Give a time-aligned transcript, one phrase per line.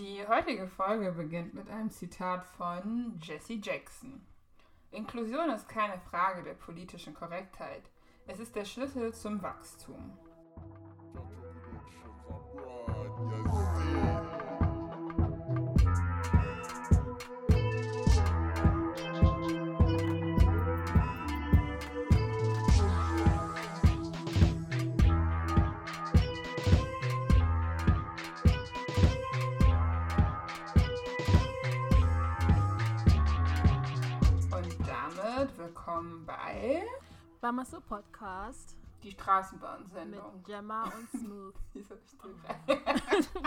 [0.00, 4.24] Die heutige Folge beginnt mit einem Zitat von Jesse Jackson.
[4.92, 7.82] Inklusion ist keine Frage der politischen Korrektheit.
[8.26, 10.16] Es ist der Schlüssel zum Wachstum.
[35.90, 36.86] Willkommen bei
[37.40, 40.36] Bamasu Podcast die Straßenbahn-Sendung.
[40.36, 41.54] mit Gemma und Smooth.
[41.72, 42.78] Wieso ich den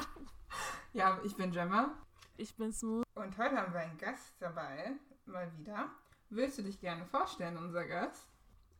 [0.94, 1.96] ja, ich bin Gemma
[2.36, 3.06] Ich bin Smooth.
[3.16, 4.92] und heute haben wir einen Gast dabei,
[5.26, 5.90] mal wieder.
[6.32, 8.28] Willst du dich gerne vorstellen, unser Gast?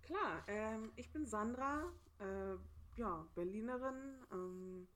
[0.02, 1.84] Klar, ähm, ich bin Sandra,
[2.20, 2.56] äh,
[2.98, 4.88] ja, Berlinerin, ähm,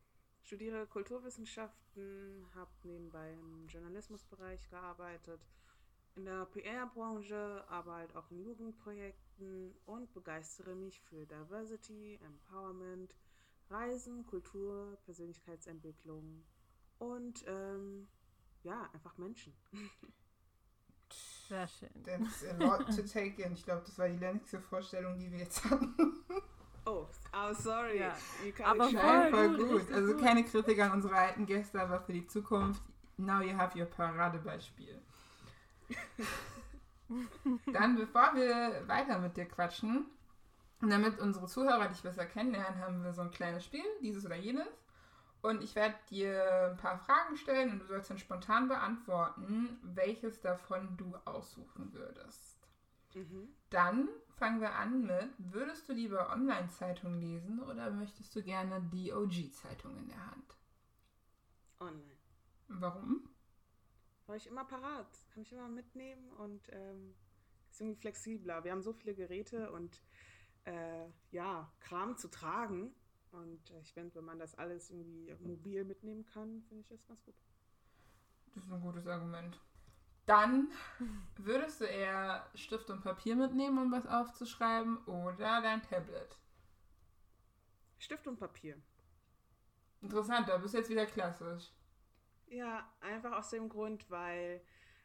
[0.43, 5.39] studiere Kulturwissenschaften, habe nebenbei im Journalismusbereich gearbeitet,
[6.17, 13.15] in der PR-Branche, aber halt auch in Jugendprojekten und begeistere mich für Diversity, Empowerment,
[13.69, 16.43] Reisen, Kultur, Persönlichkeitsentwicklung
[16.99, 18.07] und ähm,
[18.63, 19.53] ja, einfach Menschen.
[21.47, 21.89] Sehr schön.
[22.03, 23.53] That's a lot to take in.
[23.53, 25.95] Ich glaube, das war die längste Vorstellung, die wir jetzt hatten.
[26.85, 27.99] Oh, oh sorry.
[27.99, 28.15] Ja,
[28.63, 29.91] aber voll voll gut, gut.
[29.91, 32.81] Also keine Kritik an unsere alten Gäste, aber für die Zukunft,
[33.17, 35.01] now you have your Paradebeispiel.
[37.73, 40.05] Dann, bevor wir weiter mit dir quatschen,
[40.79, 44.35] und damit unsere Zuhörer dich besser kennenlernen, haben wir so ein kleines Spiel, dieses oder
[44.35, 44.67] jenes.
[45.41, 50.41] Und ich werde dir ein paar Fragen stellen und du sollst dann spontan beantworten, welches
[50.41, 52.57] davon du aussuchen würdest.
[53.13, 53.47] Mhm.
[53.69, 59.11] Dann fangen wir an mit, würdest du lieber Online-Zeitung lesen oder möchtest du gerne die
[59.11, 60.57] OG-Zeitung in der Hand?
[61.79, 62.17] Online.
[62.67, 63.29] Warum?
[64.27, 67.15] War ich immer parat, kann ich immer mitnehmen und ähm,
[67.71, 68.63] ist irgendwie flexibler.
[68.63, 70.01] Wir haben so viele Geräte und
[70.65, 72.93] äh, ja, Kram zu tragen.
[73.31, 77.23] Und ich finde, wenn man das alles irgendwie mobil mitnehmen kann, finde ich das ganz
[77.23, 77.35] gut.
[78.53, 79.59] Das ist ein gutes Argument.
[80.25, 80.69] Dann
[81.37, 86.37] würdest du eher Stift und Papier mitnehmen, um was aufzuschreiben oder dein Tablet?
[87.97, 88.77] Stift und Papier.
[90.01, 91.71] Interessant, da bist du jetzt wieder klassisch.
[92.47, 94.61] Ja, einfach aus dem Grund, weil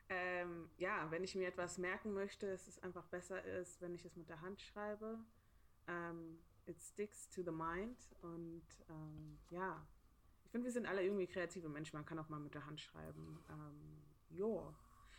[0.09, 4.05] ähm, ja, wenn ich mir etwas merken möchte, dass es einfach besser ist, wenn ich
[4.05, 5.19] es mit der Hand schreibe.
[5.89, 9.85] Ähm, it sticks to the mind und ähm, ja,
[10.45, 11.97] ich finde, wir sind alle irgendwie kreative Menschen.
[11.97, 13.43] Man kann auch mal mit der Hand schreiben.
[13.49, 14.75] Ähm, jo.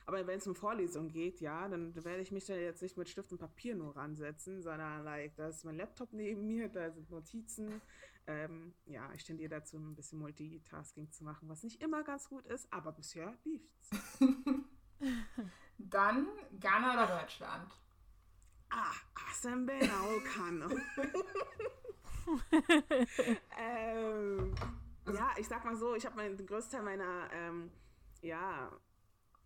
[0.06, 3.10] Aber wenn es um Vorlesungen geht, ja, dann werde ich mich da jetzt nicht mit
[3.10, 7.10] Stift und Papier nur ransetzen, sondern like, da ist mein Laptop neben mir, da sind
[7.10, 7.82] Notizen.
[8.26, 12.46] Ähm, ja, ich tendiere dazu, ein bisschen Multitasking zu machen, was nicht immer ganz gut
[12.48, 13.90] ist, aber bisher lief's.
[15.78, 16.28] Dann
[16.60, 17.74] Ghana oder Deutschland?
[18.70, 18.94] Ah,
[19.30, 20.70] Asembe Naokano.
[23.58, 24.56] ähm,
[25.14, 27.72] ja, ich sag mal so, ich habe den größten Teil meiner, ähm,
[28.22, 28.72] ja,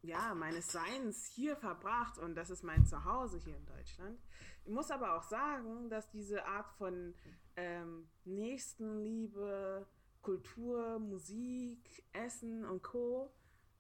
[0.08, 4.20] ja, meines Seins hier verbracht und das ist mein Zuhause hier in Deutschland.
[4.64, 7.14] Ich muss aber auch sagen, dass diese Art von
[7.58, 9.86] ähm, Nächstenliebe,
[10.22, 13.34] Kultur, Musik, Essen und Co.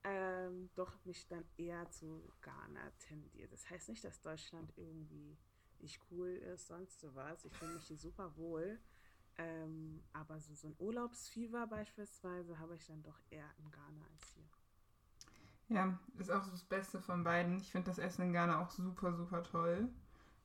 [0.03, 3.51] Ähm, doch mich dann eher zu Ghana tendiert.
[3.51, 5.37] Das heißt nicht, dass Deutschland irgendwie
[5.79, 7.45] nicht cool ist, sonst sowas.
[7.45, 8.79] Ich fühle mich hier super wohl.
[9.37, 14.29] Ähm, aber so, so ein Urlaubsfieber beispielsweise habe ich dann doch eher in Ghana als
[14.33, 14.47] hier.
[15.69, 17.57] Ja, ist auch so das Beste von beiden.
[17.59, 19.89] Ich finde das Essen in Ghana auch super, super toll.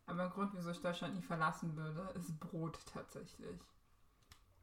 [0.07, 3.61] Aber ein Grund, wieso ich Deutschland nie verlassen würde, ist Brot tatsächlich.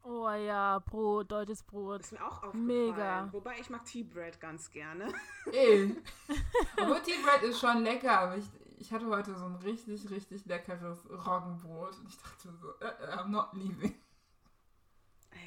[0.02, 2.00] Oh ja, Brot, deutsches Brot.
[2.00, 2.66] Das ist mir auch aufgefallen.
[2.66, 3.28] Mega.
[3.32, 5.12] Wobei ich mag Tea Bread ganz gerne.
[5.52, 5.96] Ey.
[6.76, 8.46] Obwohl Tea Bread ist schon lecker, aber ich,
[8.78, 13.28] ich hatte heute so ein richtig, richtig leckeres Roggenbrot und ich dachte so, äh, I'm
[13.28, 13.94] not leaving.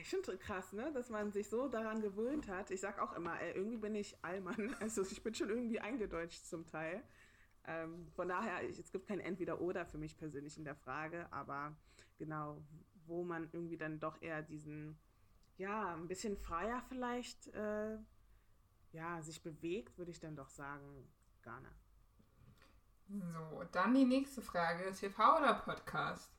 [0.03, 2.71] Ich finde krass, ne, dass man sich so daran gewöhnt hat.
[2.71, 4.75] Ich sag auch immer, irgendwie bin ich Allmann.
[4.81, 7.01] Also ich bin schon irgendwie eingedeutscht zum Teil.
[7.63, 11.73] Ähm, von daher, ich, es gibt kein Entweder-Oder für mich persönlich in der Frage, aber
[12.17, 12.61] genau,
[13.05, 14.99] wo man irgendwie dann doch eher diesen,
[15.55, 17.97] ja, ein bisschen freier vielleicht, äh,
[18.91, 21.07] ja, sich bewegt, würde ich dann doch sagen,
[21.43, 21.71] Ghana.
[23.07, 24.91] So, dann die nächste Frage.
[24.91, 26.29] TV oder Podcast?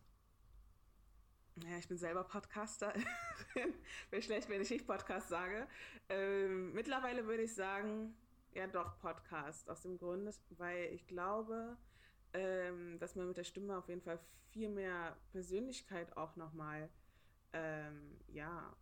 [1.62, 2.92] Ja, ich bin selber Podcaster.
[4.10, 5.68] Wäre schlecht, wenn ich nicht Podcast sage.
[6.08, 8.16] Ähm, mittlerweile würde ich sagen,
[8.52, 9.70] ja doch Podcast.
[9.70, 11.76] Aus dem Grund, weil ich glaube,
[12.32, 14.18] ähm, dass man mit der Stimme auf jeden Fall
[14.50, 16.88] viel mehr Persönlichkeit auch nochmal
[17.52, 18.74] ähm, ja,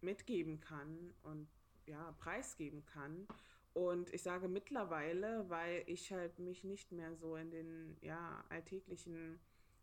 [0.00, 1.12] mitgeben kann.
[1.22, 1.48] Und
[1.86, 3.26] ja, preisgeben kann.
[3.72, 9.38] Und ich sage mittlerweile, weil ich halt mich nicht mehr so in den ja, alltäglichen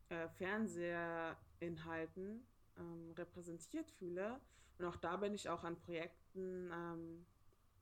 [0.09, 0.27] äh,
[1.63, 2.45] Fernseherinhalten
[2.77, 4.39] ähm, repräsentiert fühle.
[4.77, 7.25] Und auch da bin ich auch an Projekten ähm,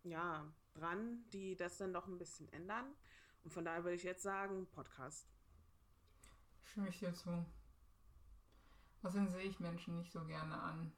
[0.03, 2.85] ja, dran, die das dann noch ein bisschen ändern.
[3.43, 5.27] Und von daher würde ich jetzt sagen, Podcast.
[6.63, 7.45] Stimme ich dir zu.
[9.03, 10.91] Außerdem sehe ich Menschen nicht so gerne an.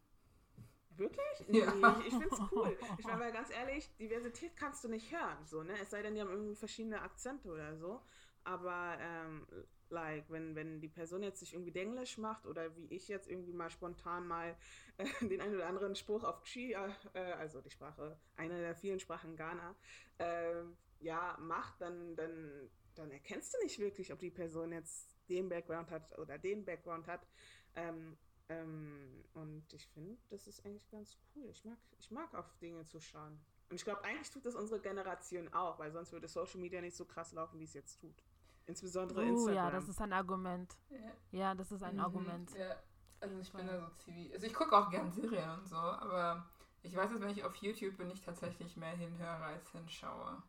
[0.97, 1.19] Wirklich?
[1.47, 1.73] Ja.
[1.73, 2.77] Nee, ich, ich finde es cool.
[2.97, 5.73] Ich meine, weil ganz ehrlich, Diversität kannst du nicht hören, so, ne?
[5.81, 8.01] Es sei denn, die haben irgendwie verschiedene Akzente oder so.
[8.43, 9.47] Aber, ähm,
[9.89, 13.53] like, wenn, wenn die Person jetzt sich irgendwie Denglisch macht oder wie ich jetzt irgendwie
[13.53, 14.55] mal spontan mal
[14.97, 18.75] äh, den einen oder anderen Spruch auf Chi, äh, äh, also die Sprache, einer der
[18.75, 19.75] vielen Sprachen Ghana,
[20.17, 20.63] äh,
[20.99, 25.91] ja, macht, dann, dann, dann erkennst du nicht wirklich, ob die Person jetzt den Background
[25.91, 27.27] hat oder den Background hat.
[27.75, 28.17] Ähm,
[28.49, 31.49] ähm, und ich finde, das ist eigentlich ganz cool.
[31.49, 33.39] Ich mag, ich mag auf Dinge zu schauen.
[33.69, 36.95] Und ich glaube, eigentlich tut das unsere Generation auch, weil sonst würde Social Media nicht
[36.95, 38.23] so krass laufen, wie es jetzt tut.
[38.65, 39.55] Insbesondere Oh Instagram.
[39.55, 40.73] ja, das ist ein Argument.
[40.89, 40.97] Ja.
[41.31, 42.51] Ja, das ist ein Mhm, Argument.
[42.57, 42.75] Ja.
[43.19, 44.33] Also ich bin da so ziemlich.
[44.33, 46.49] Also ich gucke auch gern Serien und so, aber
[46.81, 50.43] ich weiß, dass wenn ich auf YouTube bin, ich tatsächlich mehr hinhöre als hinschaue.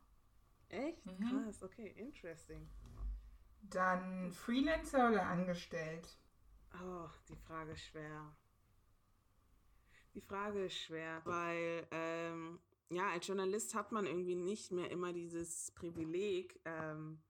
[0.68, 1.04] Echt?
[1.06, 1.44] Mhm.
[1.44, 2.68] Krass, okay, interesting.
[3.62, 6.18] Dann Freelancer oder angestellt?
[6.82, 8.34] Oh, die Frage ist schwer.
[10.14, 12.60] Die Frage ist schwer, weil ähm,
[12.90, 17.20] ja, als Journalist hat man irgendwie nicht mehr immer dieses Privileg, ähm,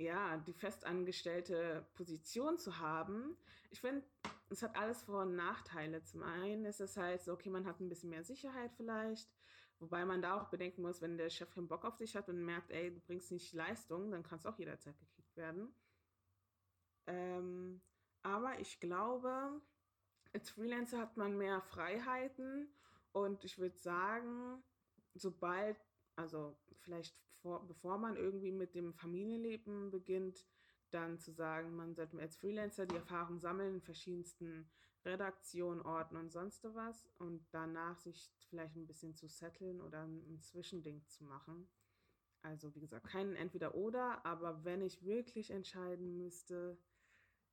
[0.00, 3.36] ja, die festangestellte Position zu haben.
[3.70, 4.02] Ich finde,
[4.48, 6.02] es hat alles Vor- und Nachteile.
[6.02, 9.30] Zum einen ist es halt so, okay, man hat ein bisschen mehr Sicherheit vielleicht,
[9.78, 12.42] wobei man da auch bedenken muss, wenn der Chef keinen Bock auf dich hat und
[12.42, 15.74] merkt, ey, du bringst nicht Leistung, dann kannst du auch jederzeit gekickt werden.
[17.06, 17.82] Ähm,
[18.22, 19.60] aber ich glaube,
[20.32, 22.72] als Freelancer hat man mehr Freiheiten
[23.12, 24.62] und ich würde sagen,
[25.14, 25.76] sobald,
[26.20, 30.44] also vielleicht vor, bevor man irgendwie mit dem Familienleben beginnt,
[30.90, 34.68] dann zu sagen, man sollte als Freelancer die Erfahrung sammeln in verschiedensten
[35.04, 40.40] Redaktionen, Orten und sonst was und danach sich vielleicht ein bisschen zu setteln oder ein
[40.40, 41.68] Zwischending zu machen.
[42.42, 46.78] Also wie gesagt, kein Entweder-Oder, aber wenn ich wirklich entscheiden müsste,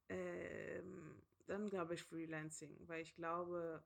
[0.10, 3.84] ähm, dann glaube ich Freelancing, weil ich glaube,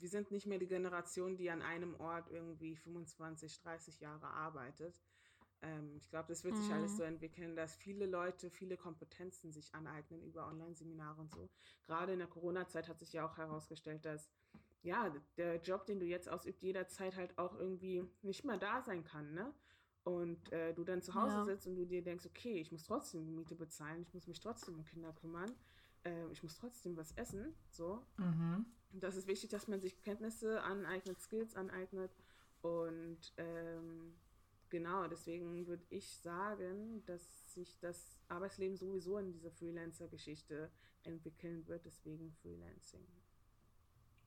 [0.00, 5.00] wir sind nicht mehr die Generation, die an einem Ort irgendwie 25, 30 Jahre arbeitet.
[5.62, 6.74] Ähm, ich glaube, das wird sich Mhm.
[6.74, 11.48] alles so entwickeln, dass viele Leute viele Kompetenzen sich aneignen über Online-Seminare und so.
[11.84, 14.30] Gerade in der Corona-Zeit hat sich ja auch herausgestellt, dass
[14.82, 19.02] ja, der Job, den du jetzt ausübst, jederzeit halt auch irgendwie nicht mehr da sein
[19.04, 19.54] kann, ne?
[20.04, 21.44] Und äh, du dann zu Hause Ja.
[21.44, 24.40] sitzt und du dir denkst, okay, ich muss trotzdem die Miete bezahlen, ich muss mich
[24.40, 25.54] trotzdem um Kinder kümmern,
[26.04, 28.04] äh, ich muss trotzdem was essen, so.
[28.18, 28.66] Mhm.
[29.00, 32.10] Das ist wichtig, dass man sich Kenntnisse aneignet, Skills aneignet.
[32.62, 34.14] Und ähm,
[34.70, 40.70] genau, deswegen würde ich sagen, dass sich das Arbeitsleben sowieso in diese Freelancer-Geschichte
[41.02, 41.84] entwickeln wird.
[41.84, 43.06] Deswegen Freelancing.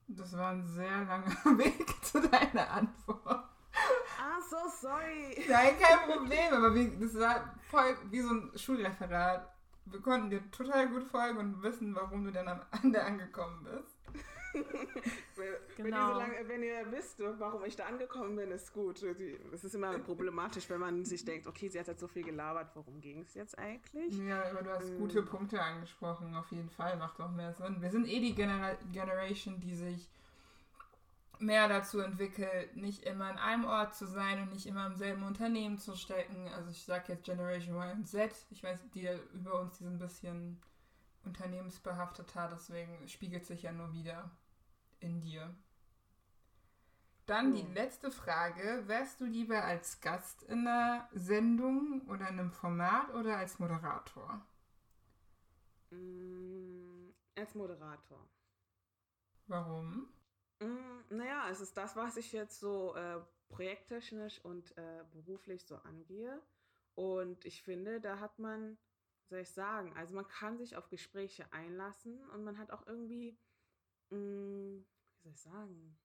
[0.10, 3.50] Das war ein sehr langer Weg zu deiner Antwort.
[4.20, 5.44] Ah, so sorry.
[5.50, 9.57] Nein, kein Problem, aber wie, das war voll wie so ein Schulreferat.
[9.92, 13.98] Wir konnten dir total gut folgen und wissen, warum du dann am Ende angekommen bist.
[15.36, 16.14] Wenn, wenn, ihr Genau.
[16.14, 19.04] so lange, wenn ihr wisst, warum ich da angekommen bin, ist gut.
[19.54, 22.72] Es ist immer problematisch, wenn man sich denkt, okay, sie hat jetzt so viel gelabert,
[22.74, 24.18] worum ging es jetzt eigentlich?
[24.18, 24.98] Ja, aber du hast Mm.
[24.98, 27.80] gute Punkte angesprochen, auf jeden Fall, macht auch mehr Sinn.
[27.82, 30.10] Wir sind eh die Genera Generation, die sich
[31.40, 35.24] mehr dazu entwickelt, nicht immer an einem Ort zu sein und nicht immer im selben
[35.24, 36.48] Unternehmen zu stecken.
[36.50, 39.96] Also ich sage jetzt Generation Y und Z, ich weiß, die über uns, die sind
[39.96, 40.62] ein bisschen
[41.24, 44.32] unternehmensbehafteter, deswegen spiegelt sich ja nur wieder
[45.00, 45.56] in dir.
[47.28, 47.74] Dann die Oh.
[47.76, 48.84] letzte Frage.
[48.88, 54.44] Wärst du lieber als Gast in einer Sendung oder in einem Format oder als Moderator?
[55.92, 58.30] Mm, als Moderator.
[59.48, 60.08] Warum?
[60.60, 65.76] Mm, Naja, es ist das, was ich jetzt so äh, projekttechnisch und äh, beruflich so
[65.78, 66.42] angehe.
[66.96, 68.78] Und ich finde, da hat man,
[69.30, 73.38] soll ich sagen, also man kann sich auf Gespräche einlassen und man hat auch irgendwie,
[74.12, 75.98] mm, wie soll ich sagen,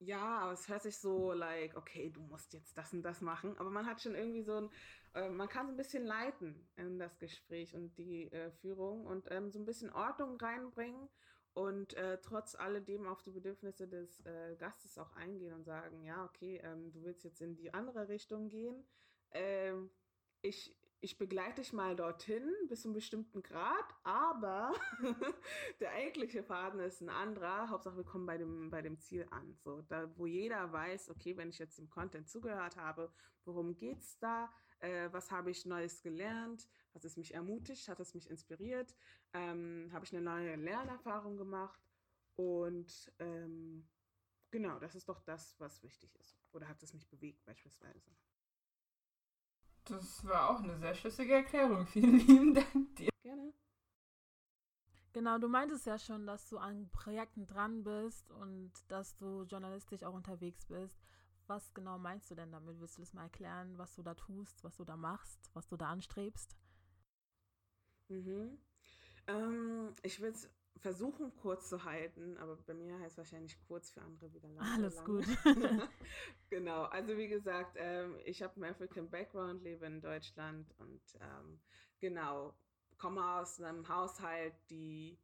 [0.00, 3.56] ja, aber es hört sich so like, okay, du musst jetzt das und das machen,
[3.58, 4.70] aber man hat schon irgendwie so ein,
[5.14, 9.26] äh, man kann so ein bisschen leiten in das Gespräch und die äh, Führung und
[9.30, 11.08] ähm, so ein bisschen Ordnung reinbringen
[11.54, 16.24] und äh, trotz alledem auf die Bedürfnisse des äh, Gastes auch eingehen und sagen, ja,
[16.24, 18.84] okay, ähm, du willst jetzt in die andere Richtung gehen.
[19.32, 19.90] Ähm,
[20.40, 24.74] ich ich begleite dich mal dorthin bis zu einem bestimmten Grad, aber
[25.80, 27.68] der eigentliche Faden ist ein anderer.
[27.70, 29.56] Hauptsache, wir kommen bei dem, bei dem Ziel an.
[29.62, 33.12] So, da, wo jeder weiß, okay, wenn ich jetzt dem Content zugehört habe,
[33.44, 34.50] worum geht's da?
[34.80, 36.68] Äh, was habe ich Neues gelernt?
[36.94, 37.88] Hat es mich ermutigt?
[37.88, 38.94] Hat es mich inspiriert?
[39.32, 41.80] Ähm, habe ich eine neue Lernerfahrung gemacht?
[42.34, 43.88] Und ähm,
[44.50, 46.40] genau, das ist doch das, was wichtig ist.
[46.52, 48.10] Oder hat es mich bewegt beispielsweise?
[49.88, 51.86] Das war auch eine sehr schlüssige Erklärung.
[51.92, 53.10] Vielen lieben Dank dir.
[53.22, 53.52] Gerne.
[55.12, 60.02] Genau, du meintest ja schon, dass du an Projekten dran bist und dass du journalistisch
[60.02, 60.98] auch unterwegs bist.
[61.46, 62.78] Was genau meinst du denn damit?
[62.78, 65.76] Willst du das mal erklären, was du da tust, was du da machst, was du
[65.76, 66.56] da anstrebst?
[68.08, 68.58] Mhm.
[69.26, 74.02] Ähm, ich will es versuchen kurz zu halten, aber bei mir heißt wahrscheinlich kurz für
[74.02, 74.66] andere wieder lang.
[74.66, 75.04] Alles lang.
[75.06, 75.26] gut.
[76.50, 81.60] genau, also wie gesagt, ähm, ich habe einen African Background, lebe in Deutschland und ähm,
[82.00, 82.54] genau,
[82.96, 85.18] komme aus einem Haushalt, die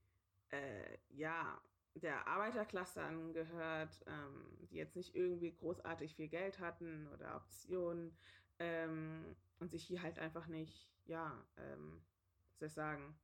[0.50, 1.60] äh, ja
[1.94, 8.16] der Arbeiterklasse angehört, ähm, die jetzt nicht irgendwie großartig viel Geld hatten oder Optionen
[8.58, 12.02] ähm, und sich hier halt einfach nicht, ja, ähm,
[12.58, 13.16] soll ich sagen,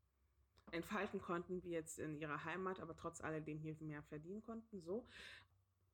[0.72, 4.80] entfalten konnten, wie jetzt in ihrer Heimat, aber trotz alledem hier mehr verdienen konnten.
[4.82, 5.06] So.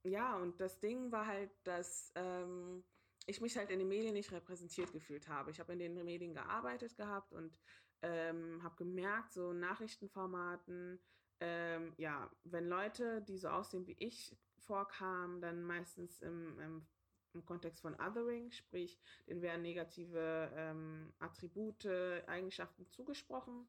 [0.03, 2.85] Ja, und das Ding war halt, dass ähm,
[3.27, 5.51] ich mich halt in den Medien nicht repräsentiert gefühlt habe.
[5.51, 7.59] Ich habe in den Medien gearbeitet gehabt und
[8.03, 11.01] ähm, habe gemerkt, so Nachrichtenformaten,
[11.41, 16.87] ähm, ja, wenn Leute, die so aussehen wie ich, vorkamen, dann meistens im, im,
[17.35, 21.87] im Kontext von Othering, sprich, denen werden negative ähm, Attribute,
[22.27, 23.67] Eigenschaften zugesprochen.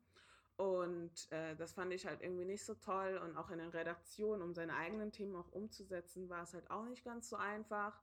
[0.57, 3.21] Und äh, das fand ich halt irgendwie nicht so toll.
[3.23, 6.85] Und auch in den Redaktionen, um seine eigenen Themen auch umzusetzen, war es halt auch
[6.85, 8.01] nicht ganz so einfach,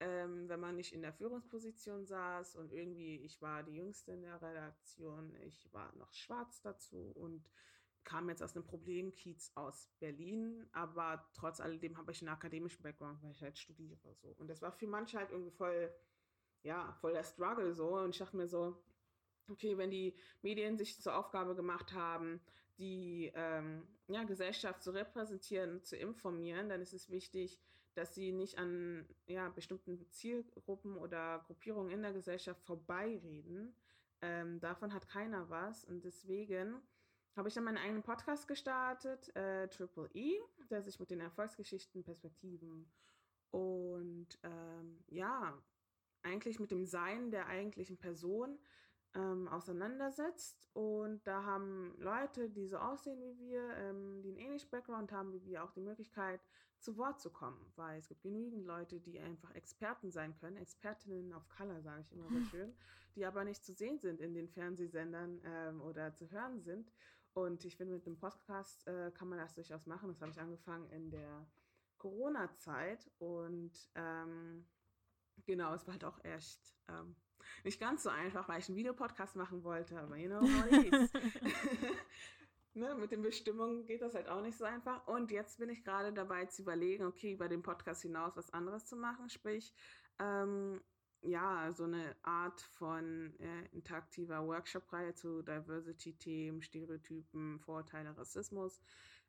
[0.00, 2.56] ähm, wenn man nicht in der Führungsposition saß.
[2.56, 7.50] Und irgendwie, ich war die Jüngste in der Redaktion, ich war noch schwarz dazu und
[8.04, 13.22] kam jetzt aus einem Problemkiez aus Berlin, aber trotz alledem habe ich einen akademischen Background,
[13.22, 14.28] weil ich halt studiere so.
[14.36, 15.90] Und das war für manche halt irgendwie voll,
[16.62, 17.96] ja, voll der Struggle so.
[17.96, 18.78] Und ich dachte mir so,
[19.48, 22.40] okay, wenn die Medien sich zur Aufgabe gemacht haben,
[22.78, 27.60] die ähm, ja, Gesellschaft zu repräsentieren, zu informieren, dann ist es wichtig,
[27.94, 33.74] dass sie nicht an ja, bestimmten Zielgruppen oder Gruppierungen in der Gesellschaft vorbeireden.
[34.20, 35.84] Ähm, davon hat keiner was.
[35.84, 36.82] Und deswegen
[37.36, 40.38] habe ich dann meinen eigenen Podcast gestartet, äh, Triple E,
[40.70, 42.90] der sich mit den Erfolgsgeschichten, Perspektiven
[43.50, 45.56] und ähm, ja,
[46.22, 48.58] eigentlich mit dem Sein der eigentlichen Person
[49.14, 50.68] ähm, auseinandersetzt.
[50.72, 55.32] Und da haben Leute, die so aussehen wie wir, ähm, die einen ähnlichen Background haben
[55.32, 56.40] wie wir, auch die Möglichkeit,
[56.78, 57.72] zu Wort zu kommen.
[57.76, 62.12] Weil es gibt genügend Leute, die einfach Experten sein können, Expertinnen auf Color, sage ich
[62.12, 62.74] immer so schön,
[63.16, 66.92] die aber nicht zu sehen sind in den Fernsehsendern ähm, oder zu hören sind.
[67.32, 70.08] Und ich finde, mit dem Podcast äh, kann man das durchaus machen.
[70.08, 71.46] Das habe ich angefangen in der
[71.98, 73.10] Corona-Zeit.
[73.18, 74.66] Und ähm,
[75.44, 77.16] genau, es war halt auch echt ähm,
[77.64, 80.92] nicht ganz so einfach, weil ich einen Videopodcast machen wollte, aber you know how it
[80.92, 81.10] is.
[82.74, 85.06] ne, mit den Bestimmungen geht das halt auch nicht so einfach.
[85.06, 88.86] Und jetzt bin ich gerade dabei zu überlegen, okay, über den Podcast hinaus was anderes
[88.86, 89.72] zu machen, sprich,
[90.18, 90.80] ähm,
[91.22, 98.82] ja, so eine Art von äh, interaktiver Workshop-Reihe zu Diversity-Themen, Stereotypen, Vorurteile, Rassismus,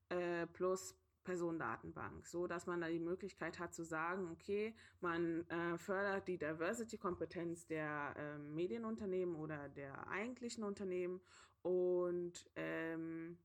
[0.09, 0.95] äh, plus
[1.25, 6.37] Personendatenbank, so dass man da die Möglichkeit hat zu sagen, okay, man äh, fördert die
[6.37, 11.19] Diversity-Kompetenz der äh, Medienunternehmen oder der eigentlichen Unternehmen
[11.61, 13.37] und ähm,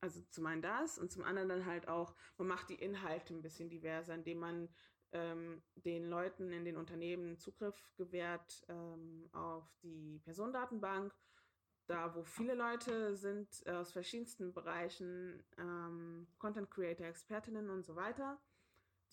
[0.00, 3.42] also zum einen das und zum anderen dann halt auch, man macht die Inhalte ein
[3.42, 4.68] bisschen diverser, indem man
[5.12, 11.14] ähm, den Leuten in den Unternehmen Zugriff gewährt ähm, auf die Personendatenbank
[11.86, 17.96] da, wo viele Leute sind äh, aus verschiedensten Bereichen, ähm, Content Creator, Expertinnen und so
[17.96, 18.38] weiter,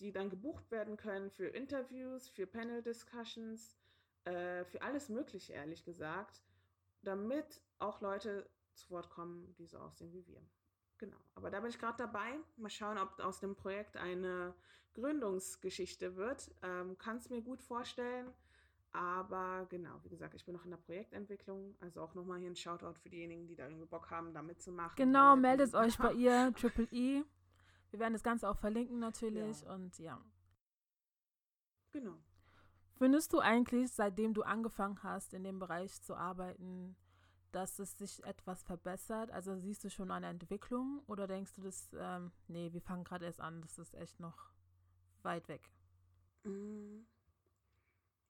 [0.00, 3.76] die dann gebucht werden können für Interviews, für Panel Discussions,
[4.24, 6.42] äh, für alles Mögliche, ehrlich gesagt,
[7.02, 10.42] damit auch Leute zu Wort kommen, die so aussehen wie wir.
[10.98, 11.16] Genau.
[11.34, 12.38] Aber da bin ich gerade dabei.
[12.56, 14.54] Mal schauen, ob aus dem Projekt eine
[14.94, 16.50] Gründungsgeschichte wird.
[16.62, 18.32] Ähm, Kann es mir gut vorstellen.
[18.94, 21.74] Aber genau, wie gesagt, ich bin noch in der Projektentwicklung.
[21.80, 24.94] Also auch nochmal hier ein Shoutout für diejenigen, die da irgendwie Bock haben, da mitzumachen.
[24.94, 27.24] Genau, meldet euch bei ihr, Triple E.
[27.90, 29.74] Wir werden das Ganze auch verlinken natürlich ja.
[29.74, 30.24] und ja.
[31.90, 32.16] Genau.
[32.96, 36.94] Findest du eigentlich, seitdem du angefangen hast, in dem Bereich zu arbeiten,
[37.50, 39.32] dass es sich etwas verbessert?
[39.32, 43.24] Also siehst du schon eine Entwicklung oder denkst du, dass, ähm, nee, wir fangen gerade
[43.24, 44.52] erst an, das ist echt noch
[45.24, 45.68] weit weg?
[46.44, 47.00] Mm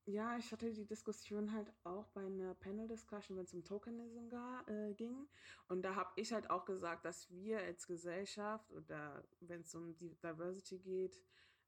[0.06, 4.64] ja, ich hatte die Diskussion halt auch bei einer Panel-Discussion, wenn es um Tokenism ga,
[4.66, 5.26] äh, ging.
[5.68, 9.96] Und da habe ich halt auch gesagt, dass wir als Gesellschaft oder wenn es um
[9.96, 11.18] die Diversity geht,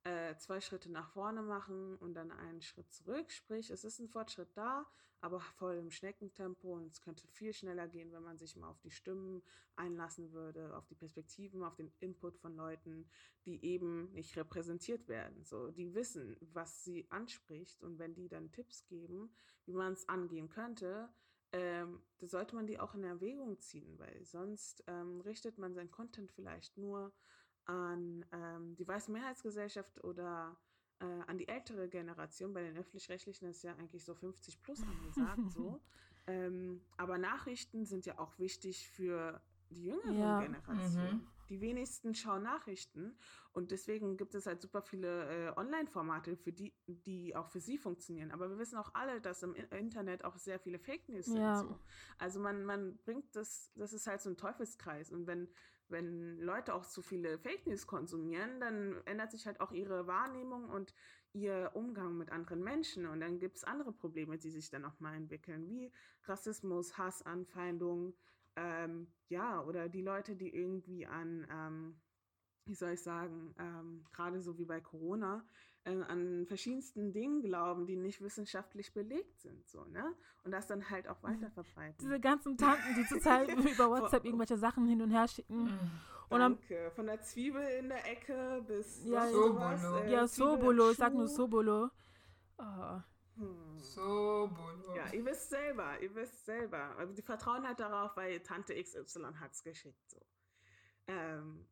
[0.06, 3.30] äh, zwei Schritte nach vorne machen und dann einen Schritt zurück.
[3.32, 4.86] Sprich, es ist ein Fortschritt da,
[5.20, 8.78] aber voll im Schneckentempo und es könnte viel schneller gehen, wenn man sich mal auf
[8.80, 9.42] die Stimmen
[9.74, 13.08] einlassen würde, auf die Perspektiven, auf den Input von Leuten,
[13.46, 15.44] die eben nicht repräsentiert werden.
[15.44, 19.34] So, die wissen, was sie anspricht und wenn die dann Tipps geben,
[19.64, 21.08] wie man es angehen könnte,
[21.52, 25.90] ähm, da sollte man die auch in Erwägung ziehen, weil sonst ähm, richtet man sein
[25.90, 27.12] Content vielleicht nur
[27.66, 30.56] an ähm, die weiße Mehrheitsgesellschaft oder
[31.00, 32.52] äh, an die ältere Generation.
[32.52, 35.50] Bei den öffentlich-rechtlichen ist ja eigentlich so 50 plus angesagt.
[35.50, 35.80] so.
[36.28, 40.40] Ähm, aber Nachrichten sind ja auch wichtig für die jüngere ja.
[40.40, 41.14] Generation.
[41.14, 41.26] Mhm.
[41.48, 43.16] Die wenigsten schauen Nachrichten
[43.52, 47.78] und deswegen gibt es halt super viele äh, Online-Formate, für die, die auch für sie
[47.78, 48.32] funktionieren.
[48.32, 51.36] Aber wir wissen auch alle, dass im Internet auch sehr viele Fake News sind.
[51.36, 51.60] Ja.
[51.60, 51.78] So.
[52.18, 55.12] Also man, man bringt das, das ist halt so ein Teufelskreis.
[55.12, 55.48] Und wenn
[55.88, 60.68] wenn Leute auch zu viele Fake News konsumieren, dann ändert sich halt auch ihre Wahrnehmung
[60.68, 60.94] und
[61.32, 63.06] ihr Umgang mit anderen Menschen.
[63.06, 65.92] Und dann gibt es andere Probleme, die sich dann auch mal entwickeln, wie
[66.24, 68.14] Rassismus, Hass, Anfeindung,
[68.56, 72.00] ähm, ja, oder die Leute, die irgendwie an, ähm,
[72.64, 75.46] wie soll ich sagen, ähm, gerade so wie bei Corona,
[75.86, 80.14] an verschiedensten Dingen glauben, die nicht wissenschaftlich belegt sind, so, ne?
[80.44, 81.96] Und das dann halt auch weiter verbreiten.
[82.00, 85.64] Diese ganzen Tanten, die zurzeit über WhatsApp irgendwelche Sachen hin und her schicken.
[85.64, 85.90] Mhm.
[86.28, 86.90] Und Danke.
[86.90, 89.98] Von der Zwiebel in der Ecke bis ja, Sobolo.
[89.98, 91.88] Äh, ja, Sobolo, ich sag nur Sobolo.
[92.58, 93.00] Oh.
[93.36, 93.78] Hm.
[93.78, 94.96] Sobolo.
[94.96, 96.96] Ja, ihr wisst selber, ihr wisst selber.
[96.96, 100.18] Also die vertrauen halt darauf, weil Tante XY hat's geschickt, so.
[101.06, 101.66] Ähm,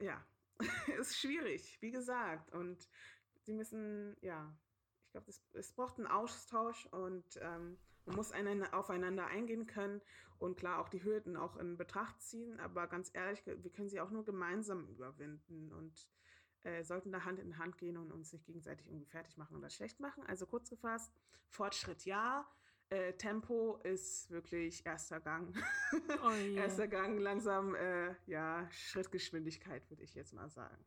[0.00, 0.24] ja,
[0.98, 2.52] ist schwierig, wie gesagt.
[2.52, 2.88] Und
[3.48, 4.54] sie müssen, ja,
[5.06, 10.02] ich glaube, es braucht einen Austausch und ähm, man muss einander, aufeinander eingehen können
[10.38, 12.60] und klar auch die Hürden auch in Betracht ziehen.
[12.60, 16.06] Aber ganz ehrlich, wir können sie auch nur gemeinsam überwinden und
[16.62, 19.70] äh, sollten da Hand in Hand gehen und uns nicht gegenseitig irgendwie fertig machen oder
[19.70, 20.24] schlecht machen.
[20.26, 21.10] Also kurz gefasst,
[21.48, 22.46] Fortschritt ja,
[22.90, 25.56] äh, Tempo ist wirklich erster Gang.
[26.22, 26.64] Oh yeah.
[26.64, 30.84] erster Gang, langsam, äh, ja, Schrittgeschwindigkeit würde ich jetzt mal sagen.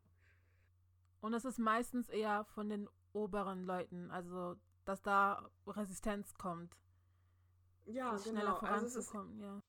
[1.22, 4.56] Und es ist meistens eher von den oberen Leuten, also
[4.86, 6.76] dass da Resistenz kommt.
[7.86, 8.58] Ja, schneller genau.
[8.58, 9.62] Also voranzukommen, also ja.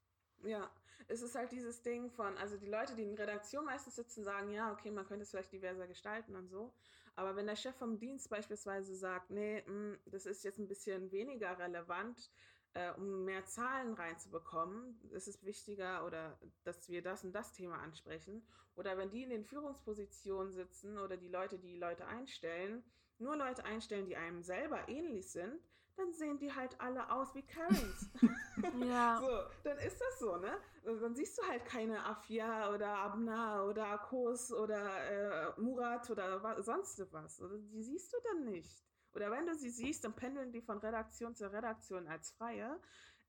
[0.44, 0.70] Ja,
[1.08, 4.50] es ist halt dieses Ding von, also die Leute, die in Redaktion meistens sitzen, sagen,
[4.50, 6.72] ja, okay, man könnte es vielleicht diverser gestalten und so.
[7.14, 10.68] Aber wenn der Chef vom Dienst beispielsweise sagt, nee, mh, mm, das ist jetzt ein
[10.68, 12.30] bisschen weniger relevant,
[12.74, 17.78] äh, um mehr Zahlen reinzubekommen, ist es wichtiger oder dass wir das und das Thema
[17.78, 18.46] ansprechen.
[18.74, 22.82] Oder wenn die in den Führungspositionen sitzen oder die Leute, die Leute einstellen,
[23.18, 25.60] nur Leute einstellen, die einem selber ähnlich sind,
[25.96, 28.10] dann sehen die halt alle aus wie Karens.
[28.88, 29.20] ja.
[29.20, 29.28] So,
[29.64, 30.58] dann ist das so, ne?
[30.84, 36.64] Dann siehst du halt keine Afia oder Abna oder Akos oder äh, Murat oder was,
[36.66, 37.42] sonst was.
[37.72, 38.84] Die siehst du dann nicht.
[39.14, 42.80] Oder wenn du sie siehst, dann pendeln die von Redaktion zu Redaktion als Freie.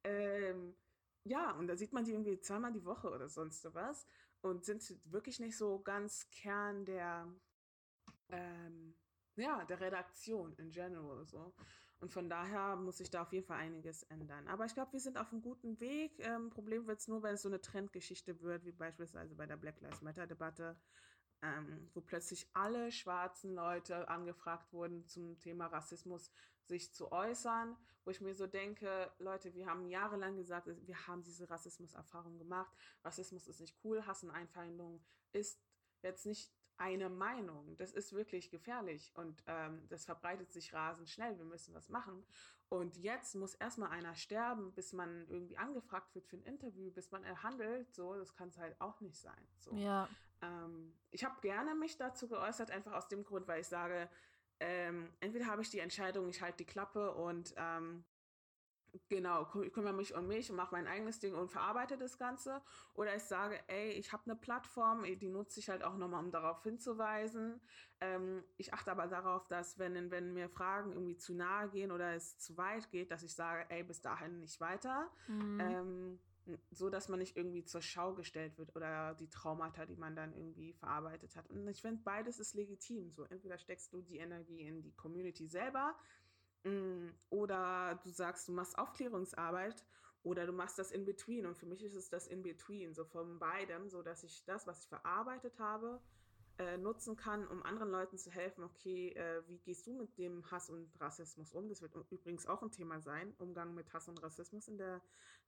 [0.03, 0.75] Ähm,
[1.23, 4.07] ja, und da sieht man die irgendwie zweimal die Woche oder sonst was
[4.41, 7.27] und sind wirklich nicht so ganz Kern der,
[8.29, 8.95] ähm,
[9.35, 11.53] ja, der Redaktion in general so.
[11.99, 14.49] Und von daher muss sich da auf jeden Fall einiges ändern.
[14.49, 16.19] Aber ich glaube, wir sind auf einem guten Weg.
[16.19, 19.55] Ähm, Problem wird es nur, wenn es so eine Trendgeschichte wird, wie beispielsweise bei der
[19.55, 20.75] Black Lives Matter-Debatte,
[21.43, 26.31] ähm, wo plötzlich alle schwarzen Leute angefragt wurden zum Thema Rassismus
[26.65, 27.75] sich zu äußern,
[28.05, 32.73] wo ich mir so denke, Leute, wir haben jahrelang gesagt, wir haben diese Rassismuserfahrung gemacht,
[33.03, 34.25] Rassismus ist nicht cool, Hass
[35.33, 35.59] ist
[36.01, 37.75] jetzt nicht eine Meinung.
[37.77, 41.37] Das ist wirklich gefährlich und ähm, das verbreitet sich rasend schnell.
[41.37, 42.23] Wir müssen was machen.
[42.69, 47.11] Und jetzt muss erstmal einer sterben, bis man irgendwie angefragt wird für ein Interview, bis
[47.11, 47.93] man erhandelt.
[47.93, 49.47] So, das kann es halt auch nicht sein.
[49.59, 49.75] So.
[49.75, 50.09] Ja.
[50.41, 54.09] Ähm, ich habe gerne mich dazu geäußert, einfach aus dem Grund, weil ich sage,
[54.59, 58.03] ähm, entweder habe ich die Entscheidung, ich halte die Klappe und ähm,
[59.09, 62.61] genau, kümmere mich um mich und mache mein eigenes Ding und verarbeite das Ganze.
[62.93, 66.31] Oder ich sage, ey, ich habe eine Plattform, die nutze ich halt auch nochmal, um
[66.31, 67.59] darauf hinzuweisen.
[67.99, 72.13] Ähm, ich achte aber darauf, dass wenn, wenn mir Fragen irgendwie zu nahe gehen oder
[72.13, 75.09] es zu weit geht, dass ich sage, ey, bis dahin nicht weiter.
[75.27, 75.59] Mhm.
[75.59, 76.19] Ähm,
[76.71, 80.33] so dass man nicht irgendwie zur Schau gestellt wird oder die Traumata, die man dann
[80.33, 81.49] irgendwie verarbeitet hat.
[81.49, 83.11] Und ich finde, beides ist legitim.
[83.11, 85.95] So, entweder steckst du die Energie in die Community selber,
[87.29, 89.83] oder du sagst, du machst Aufklärungsarbeit
[90.23, 91.45] oder du machst das in between.
[91.45, 94.65] Und für mich ist es das in between, so von beidem, so dass ich das,
[94.65, 95.99] was ich verarbeitet habe,
[96.59, 100.49] äh, nutzen kann, um anderen Leuten zu helfen, okay, äh, wie gehst du mit dem
[100.51, 101.67] Hass und Rassismus um?
[101.67, 105.01] Das wird übrigens auch ein Thema sein, Umgang mit Hass und Rassismus in der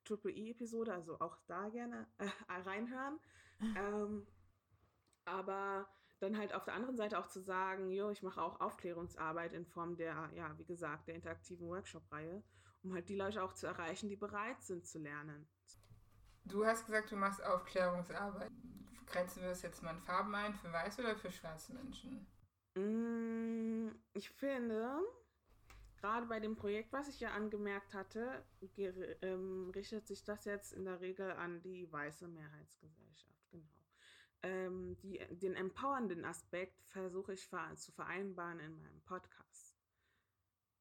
[0.03, 3.19] Triple E-Episode, also auch da gerne äh, reinhören.
[3.77, 4.25] ähm,
[5.25, 5.87] aber
[6.19, 9.65] dann halt auf der anderen Seite auch zu sagen, jo, ich mache auch Aufklärungsarbeit in
[9.65, 12.43] Form der, ja, wie gesagt, der interaktiven Workshop-Reihe,
[12.83, 15.47] um halt die Leute auch zu erreichen, die bereit sind zu lernen.
[16.45, 18.51] Du hast gesagt, du machst Aufklärungsarbeit.
[19.07, 22.27] Grenzen wir das jetzt mal in Farben ein, für weiße oder für schwarze Menschen?
[22.75, 24.99] Mm, ich finde,
[25.97, 28.43] gerade bei dem Projekt, was ich ja angemerkt hatte,
[29.21, 33.44] ähm, richtet sich das jetzt in der Regel an die weiße Mehrheitsgesellschaft.
[34.45, 39.75] Ähm, die, den empowernden Aspekt versuche ich zu vereinbaren in meinem Podcast.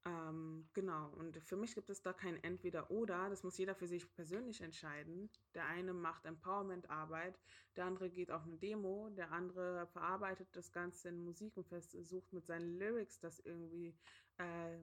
[0.04, 3.30] Ähm, genau, und für mich gibt es da kein Entweder-Oder.
[3.30, 5.30] Das muss jeder für sich persönlich entscheiden.
[5.54, 7.40] Der eine macht Empowerment-Arbeit,
[7.76, 12.34] der andere geht auf eine Demo, der andere verarbeitet das Ganze in Musik und versucht
[12.34, 13.96] mit seinen Lyrics das irgendwie
[14.36, 14.78] äh,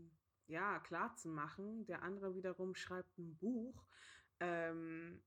[0.47, 1.85] ja, klar zu machen.
[1.85, 3.85] Der andere wiederum schreibt ein Buch.
[4.39, 5.21] Ähm,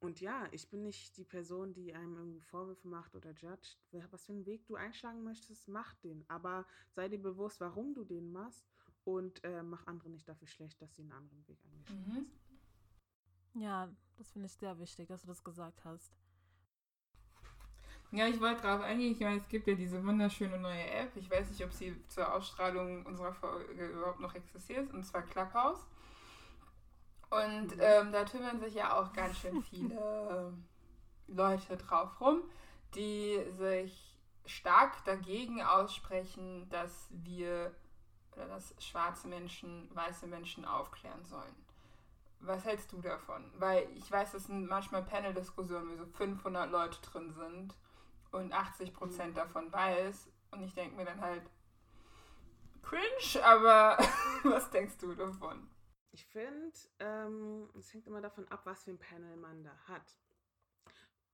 [0.00, 3.78] und ja, ich bin nicht die Person, die einem irgendwie Vorwürfe macht oder judgt.
[4.10, 6.24] Was für einen Weg du einschlagen möchtest, mach den.
[6.28, 8.64] Aber sei dir bewusst, warum du den machst
[9.04, 12.30] und äh, mach andere nicht dafür schlecht, dass sie einen anderen Weg eingeschlagen
[13.54, 13.60] mhm.
[13.60, 16.12] Ja, das finde ich sehr wichtig, dass du das gesagt hast.
[18.10, 19.12] Ja, ich wollte darauf eingehen.
[19.12, 21.14] Ich meine, es gibt ja diese wunderschöne neue App.
[21.16, 25.86] Ich weiß nicht, ob sie zur Ausstrahlung unserer Folge überhaupt noch existiert, und zwar Clubhouse.
[27.30, 27.80] Und mhm.
[27.80, 30.52] ähm, da tümmern sich ja auch ganz schön viele
[31.26, 32.42] Leute drauf rum,
[32.94, 37.74] die sich stark dagegen aussprechen, dass wir
[38.34, 41.54] oder dass schwarze Menschen weiße Menschen aufklären sollen.
[42.40, 43.50] Was hältst du davon?
[43.58, 47.74] Weil ich weiß, es sind manchmal Panel-Diskussionen, wo so 500 Leute drin sind
[48.30, 49.36] und 80 Prozent mhm.
[49.36, 50.28] davon weiß.
[50.52, 51.42] Und ich denke mir dann halt,
[52.82, 53.98] cringe, aber
[54.44, 55.68] was denkst du davon?
[56.10, 60.18] Ich finde, ähm, es hängt immer davon ab, was für ein Panel man da hat.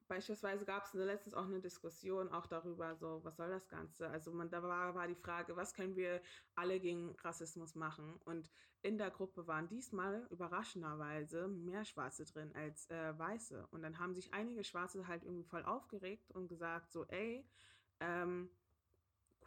[0.07, 4.09] Beispielsweise gab es letztens auch eine Diskussion auch darüber, so, was soll das Ganze?
[4.11, 6.21] Also man, da war, war die Frage, was können wir
[6.55, 8.21] alle gegen Rassismus machen?
[8.25, 8.51] Und
[8.83, 13.67] in der Gruppe waren diesmal überraschenderweise mehr Schwarze drin als äh, Weiße.
[13.71, 17.49] Und dann haben sich einige Schwarze halt irgendwie voll aufgeregt und gesagt, so, ey,
[18.01, 18.51] ähm,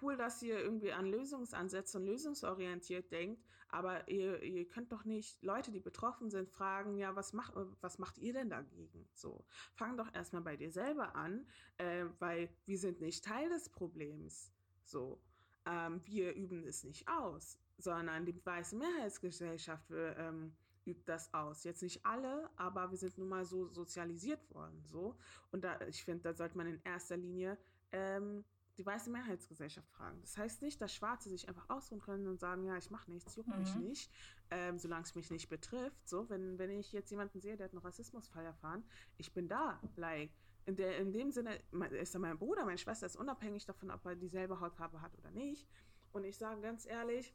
[0.01, 5.43] cool, dass ihr irgendwie an Lösungsansätze und lösungsorientiert denkt, aber ihr, ihr könnt doch nicht
[5.43, 9.07] Leute, die betroffen sind, fragen, ja, was, macht was macht ihr denn dagegen?
[9.13, 11.45] So, fang doch erstmal bei dir selber an,
[11.77, 14.51] äh, weil wir sind nicht Teil des Problems.
[14.83, 15.21] So,
[15.65, 20.55] ähm, wir üben es nicht aus, sondern die weiße Mehrheitsgesellschaft ähm,
[20.85, 21.63] übt das aus.
[21.65, 24.81] Jetzt nicht alle, aber wir sind nun mal so sozialisiert worden.
[24.85, 25.17] So.
[25.51, 27.57] Und da, ich finde, da sollte man in erster Linie
[27.91, 28.45] ähm,
[28.77, 30.19] die weiße Mehrheitsgesellschaft fragen.
[30.21, 33.35] Das heißt nicht, dass Schwarze sich einfach ausruhen können und sagen, ja, ich mache nichts,
[33.35, 33.59] juckt mhm.
[33.59, 34.11] mich nicht,
[34.51, 36.07] ähm, solange es mich nicht betrifft.
[36.07, 38.83] So, wenn, wenn ich jetzt jemanden sehe, der hat einen Rassismusfall erfahren,
[39.17, 40.31] ich bin da, like.
[40.65, 41.61] In, der, in dem Sinne
[41.91, 45.31] ist er mein Bruder, meine Schwester ist unabhängig davon, ob er dieselbe Hautfarbe hat oder
[45.31, 45.65] nicht.
[46.11, 47.33] Und ich sage ganz ehrlich,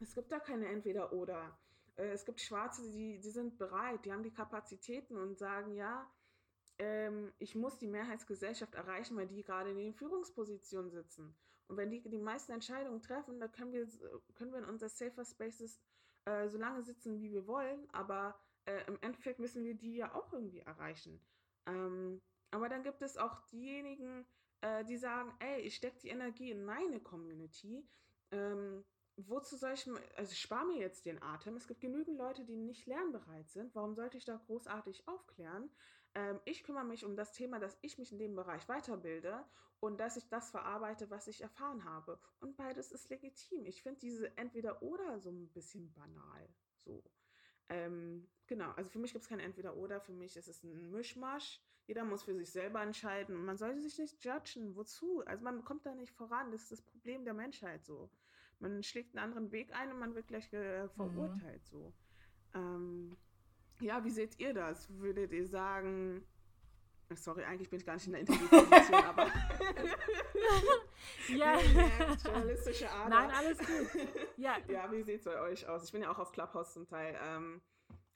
[0.00, 1.56] es gibt da keine Entweder-Oder.
[1.96, 6.10] Äh, es gibt Schwarze, die, die sind bereit, die haben die Kapazitäten und sagen, ja,
[6.78, 11.34] ähm, ich muss die Mehrheitsgesellschaft erreichen, weil die gerade in den Führungspositionen sitzen.
[11.68, 13.86] Und wenn die die meisten Entscheidungen treffen, dann können wir,
[14.34, 15.80] können wir in unser Safer Spaces
[16.24, 20.14] äh, so lange sitzen, wie wir wollen, aber äh, im Endeffekt müssen wir die ja
[20.14, 21.20] auch irgendwie erreichen.
[21.66, 24.26] Ähm, aber dann gibt es auch diejenigen,
[24.60, 27.86] äh, die sagen, ey, ich stecke die Energie in meine Community.
[28.30, 28.84] Ähm,
[29.16, 31.56] wozu soll ich, also ich spare mir jetzt den Atem.
[31.56, 33.74] Es gibt genügend Leute, die nicht lernbereit sind.
[33.74, 35.70] Warum sollte ich da großartig aufklären?
[36.18, 39.44] Ähm, ich kümmere mich um das Thema, dass ich mich in dem Bereich weiterbilde
[39.78, 42.18] und dass ich das verarbeite, was ich erfahren habe.
[42.40, 43.64] Und beides ist legitim.
[43.66, 46.48] Ich finde diese Entweder-Oder so ein bisschen banal.
[46.84, 47.04] So.
[47.68, 50.00] Ähm, genau, also für mich gibt es kein Entweder-Oder.
[50.00, 51.60] Für mich ist es ein Mischmasch.
[51.86, 53.36] Jeder muss für sich selber entscheiden.
[53.36, 54.74] Und man sollte sich nicht judgen.
[54.74, 55.22] Wozu?
[55.24, 56.50] Also man kommt da nicht voran.
[56.50, 58.10] Das ist das Problem der Menschheit so.
[58.58, 61.66] Man schlägt einen anderen Weg ein und man wird gleich äh, verurteilt mhm.
[61.66, 61.94] so.
[62.54, 63.16] Ähm,
[63.80, 64.88] ja, wie seht ihr das?
[64.98, 66.24] Würdet ihr sagen,
[67.14, 69.26] sorry, eigentlich bin ich gar nicht in der Interviewposition, aber
[71.28, 71.58] ja.
[72.24, 73.08] journalistische Art.
[73.08, 73.88] Nein, alles gut.
[74.36, 75.84] Ja, ja wie sieht es bei euch aus?
[75.84, 77.62] Ich bin ja auch auf Clubhouse zum Teil, ähm,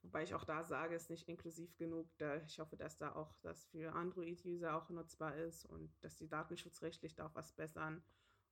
[0.02, 2.08] wobei ich auch da sage, es ist nicht inklusiv genug.
[2.18, 6.28] Da, ich hoffe, dass da auch das für Android-User auch nutzbar ist und dass die
[6.28, 8.02] datenschutzrechtlich da auch was bessern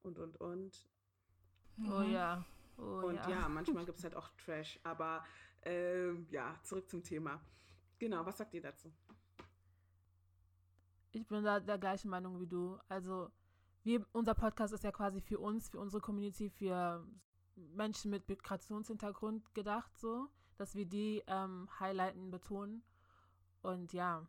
[0.02, 0.86] und, und, und.
[1.90, 2.44] Oh ja.
[2.76, 5.22] Oh, und ja, ja manchmal gibt es halt auch Trash, aber
[5.62, 7.40] ähm, ja, zurück zum Thema.
[7.98, 8.92] Genau, was sagt ihr dazu?
[11.12, 12.78] Ich bin da der gleichen Meinung wie du.
[12.88, 13.30] Also,
[13.82, 17.04] wir, unser Podcast ist ja quasi für uns, für unsere Community, für
[17.56, 22.82] Menschen mit Migrationshintergrund gedacht, so, dass wir die ähm, highlighten, betonen.
[23.62, 24.26] Und ja,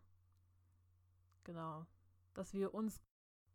[1.43, 1.85] genau,
[2.33, 3.01] dass wir uns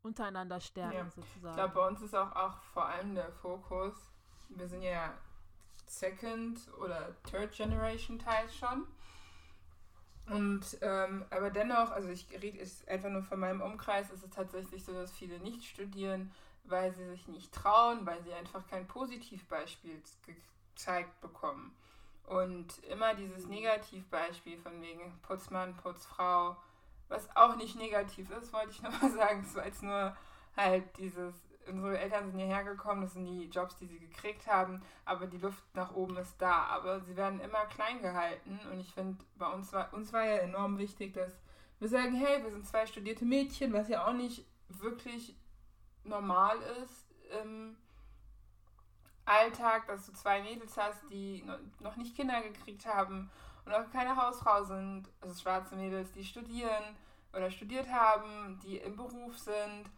[0.03, 1.11] untereinander stärken, Ja.
[1.11, 1.51] sozusagen.
[1.51, 3.95] Ich glaube, bei uns ist auch, auch vor allem der Fokus,
[4.49, 5.19] wir sind ja
[5.87, 8.87] Second oder Third Generation teils schon.
[10.29, 14.31] Und ähm, aber dennoch, also ich rede ist einfach nur von meinem Umkreis, ist es
[14.31, 16.33] tatsächlich so, dass viele nicht studieren,
[16.64, 20.03] weil sie sich nicht trauen, weil sie einfach kein Positivbeispiel
[20.75, 21.77] gezeigt bekommen.
[22.27, 26.57] Und immer dieses Negativbeispiel von wegen Putzmann, Putzfrau,
[27.09, 29.46] was auch nicht negativ ist, wollte ich nochmal sagen.
[29.55, 30.16] War jetzt nur
[30.57, 31.35] halt dieses,
[31.69, 35.39] unsere Eltern sind hierher gekommen, das sind die Jobs, die sie gekriegt haben, aber die
[35.39, 36.65] Luft nach oben ist da.
[36.65, 40.37] Aber sie werden immer klein gehalten und ich finde, bei uns war, uns war ja
[40.37, 41.33] enorm wichtig, dass
[41.79, 45.37] wir sagen, hey, wir sind zwei studierte Mädchen, was ja auch nicht wirklich
[46.05, 47.07] normal ist
[47.43, 47.77] im
[49.25, 53.31] Alltag, dass du zwei Mädels hast, die no- noch nicht Kinder gekriegt haben
[53.65, 56.97] und auch keine Hausfrau sind, also schwarze Mädels, die studieren
[57.33, 59.91] oder studiert haben, die im Beruf sind,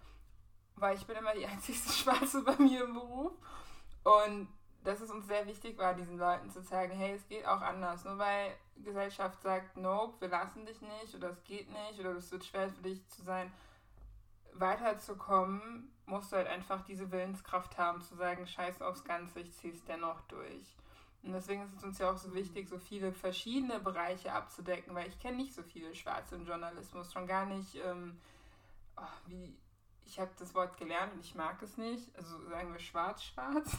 [0.81, 3.33] weil ich bin immer die einzigste Schwarze bei mir im Beruf
[4.05, 4.49] und
[4.85, 8.05] dass es uns sehr wichtig war, diesen Leuten zu zeigen, hey, es geht auch anders.
[8.05, 12.31] Nur weil Gesellschaft sagt, nope, wir lassen dich nicht oder es geht nicht oder es
[12.31, 13.53] wird schwer für dich zu sein,
[14.55, 19.85] weiterzukommen, musst du halt einfach diese Willenskraft haben, zu sagen, scheiß aufs Ganze, ich zieh's
[19.85, 20.77] dennoch durch.
[21.23, 25.09] Und deswegen ist es uns ja auch so wichtig, so viele verschiedene Bereiche abzudecken, weil
[25.09, 28.19] ich kenne nicht so viele Schwarze im Journalismus, schon gar nicht, ähm,
[28.97, 29.55] oh, wie,
[30.09, 33.77] ich habe das Wort gelernt und ich mag es nicht, also sagen wir schwarz-schwarz,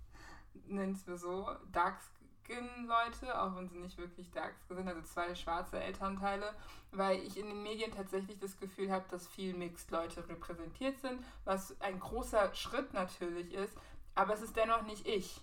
[0.66, 2.00] nennen es wir so, Dark
[2.42, 6.54] Skin Leute, auch wenn sie nicht wirklich Dark Skin sind, also zwei schwarze Elternteile,
[6.92, 11.22] weil ich in den Medien tatsächlich das Gefühl habe, dass viel Mixed Leute repräsentiert sind,
[11.44, 13.76] was ein großer Schritt natürlich ist,
[14.14, 15.40] aber es ist dennoch nicht ich.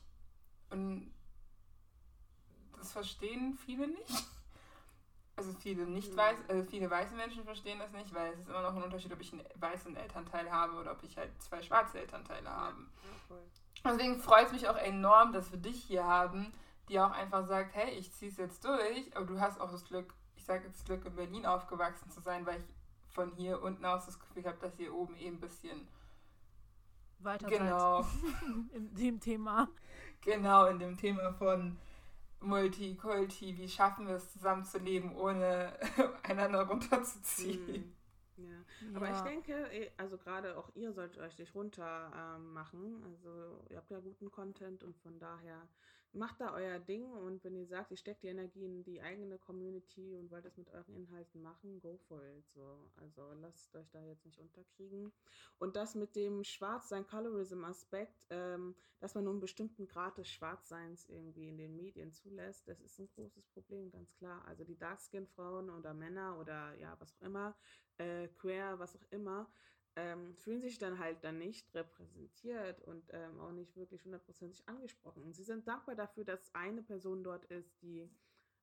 [0.71, 1.13] Und
[2.75, 4.25] das verstehen viele nicht.
[5.35, 6.17] Also viele nicht Mhm.
[6.17, 9.11] weiß, also viele weiße Menschen verstehen das nicht, weil es ist immer noch ein Unterschied,
[9.11, 12.77] ob ich einen weißen Elternteil habe oder ob ich halt zwei schwarze Elternteile habe.
[13.29, 13.35] Ja.
[13.91, 16.53] Deswegen freut es mich auch enorm, dass wir dich hier haben,
[16.87, 20.13] die auch einfach sagt, hey, ich zieh's jetzt durch, aber du hast auch das Glück,
[20.35, 22.65] ich sage jetzt Glück, in Berlin aufgewachsen zu sein, weil ich
[23.13, 25.87] von hier unten aus das Gefühl habe, dass ihr oben eben ein bisschen
[27.19, 28.11] Weiter genau, seid
[28.73, 29.67] in dem Thema.
[30.21, 31.77] genau in dem Thema von
[32.43, 35.73] Multikulti, wie schaffen wir es zusammenzuleben, ohne
[36.23, 37.93] einander runterzuziehen.
[38.37, 38.45] Mhm.
[38.45, 38.63] Ja.
[38.95, 39.15] Aber Ja.
[39.15, 43.03] ich denke, eh, also gerade auch ihr solltet euch nicht runter ähm, machen.
[43.05, 45.67] Also ihr habt ja guten Content und von daher
[46.13, 49.37] macht da euer Ding und wenn ihr sagt, ihr steckt die Energie in die eigene
[49.37, 52.47] Community und wollt es mit euren Inhalten machen, go for it.
[52.51, 52.89] So.
[52.97, 55.11] Also lasst euch da jetzt nicht unterkriegen.
[55.57, 61.09] Und das mit dem Schwarzsein, Colorism-Aspekt, ähm, dass man nur einen bestimmten Grad des Schwarzseins
[61.09, 64.43] irgendwie in den Medien zulässt, das ist ein großes Problem, ganz klar.
[64.45, 67.55] Also die Darkskin-Frauen oder Männer oder ja, was auch immer,
[67.97, 69.51] äh, queer, was auch immer,
[69.95, 75.23] ähm, fühlen sich dann halt dann nicht repräsentiert und ähm, auch nicht wirklich hundertprozentig angesprochen.
[75.23, 78.09] Und sie sind dankbar dafür, dass eine Person dort ist, die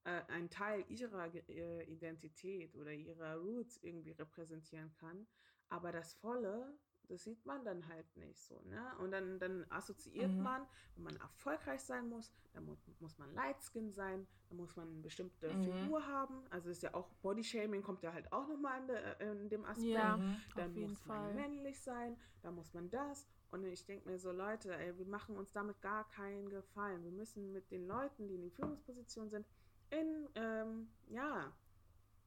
[0.04, 5.26] äh, einen Teil ihrer äh, Identität oder ihrer Roots irgendwie repräsentieren kann.
[5.68, 6.76] Aber das Volle,
[7.10, 8.60] das sieht man dann halt nicht so.
[8.62, 8.82] Ne?
[8.98, 10.42] Und dann, dann assoziiert Mhm.
[10.42, 14.88] man, wenn man erfolgreich sein muss, dann mu muss man Lightskin sein, dann muss man
[14.88, 15.62] eine bestimmte Mhm.
[15.62, 16.44] Figur haben.
[16.50, 19.88] Also ist ja auch Bodyshaming kommt ja halt auch nochmal in, de, in dem Aspekt.
[19.88, 20.16] Ja.
[20.16, 20.36] Mhm.
[20.56, 21.34] Dann muss man Fall.
[21.34, 23.26] männlich sein, dann muss man das.
[23.50, 27.02] Und ich denke mir so, Leute, ey, wir machen uns damit gar keinen Gefallen.
[27.02, 29.44] Wir müssen mit den Leuten, die in die Führungsposition sind,
[29.90, 31.52] in, ähm, ja,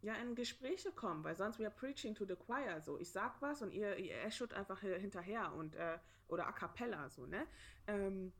[0.03, 2.81] ja, in Gespräche kommen, weil sonst wir preaching to the choir.
[2.81, 6.51] So, ich sag was und ihr, ihr eschut einfach hi- hinterher und, äh, oder a
[6.51, 7.47] cappella, so, ne?
[7.87, 8.31] Ähm,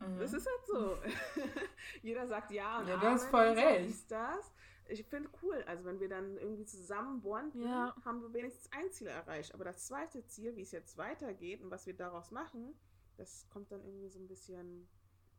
[0.00, 0.18] Mhm.
[0.18, 0.98] das ist halt so.
[2.02, 3.88] Jeder sagt ja und Ja, du hast voll recht.
[3.88, 4.52] dies, das.
[4.88, 7.94] Ich finde cool, also wenn wir dann irgendwie zusammen bonden, Ja.
[8.04, 9.54] haben wir wenigstens ein Ziel erreicht.
[9.54, 12.74] Aber das zweite Ziel, wie es jetzt weitergeht und was wir daraus machen,
[13.16, 14.88] das kommt dann irgendwie so ein bisschen,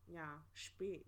[0.07, 1.05] ja, spät.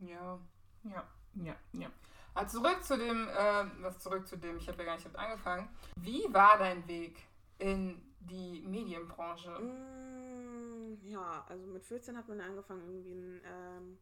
[0.00, 0.38] Ja,
[0.84, 1.90] ja, ja, ja.
[2.36, 5.18] Aber zurück zu dem, äh, was zurück zu dem, ich habe ja gar nicht damit
[5.18, 5.68] angefangen.
[5.96, 7.26] Wie war dein Weg
[7.58, 9.48] in die Medienbranche?
[9.58, 13.98] Mm, ja, also mit 14 hat man angefangen, irgendwie ein, ähm,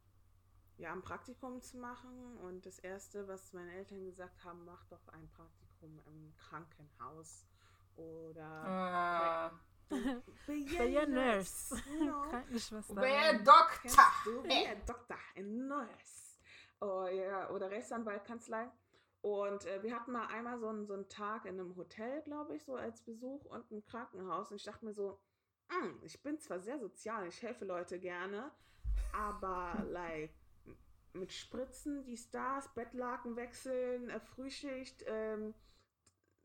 [0.79, 2.37] ja, ein Praktikum zu machen.
[2.43, 7.47] Und das Erste, was meine Eltern gesagt haben, mach doch ein Praktikum im Krankenhaus.
[7.97, 9.53] Oder
[9.91, 9.95] Äh,
[10.47, 11.81] Be a nurse.
[11.99, 12.23] Genau.
[12.23, 12.97] Krankenschwester.
[12.97, 14.13] wer Kennst Doktor?
[14.25, 14.43] du?
[14.43, 16.24] Be a Doktor, a Nurse.
[16.85, 18.69] Oh, ja, oder Rechtsanwalt, Kanzlei.
[19.23, 22.55] Und äh, wir hatten mal einmal so einen, so einen Tag in einem Hotel, glaube
[22.57, 24.51] ich, so als Besuch und ein Krankenhaus.
[24.51, 25.19] Und ich dachte mir so,
[25.71, 28.51] "Mm, ich bin zwar sehr sozial, ich helfe Leute gerne,
[29.15, 30.35] aber like
[31.15, 35.55] mit Spritzen, die Stars, Bettlaken wechseln, äh, Frühschicht, ähm,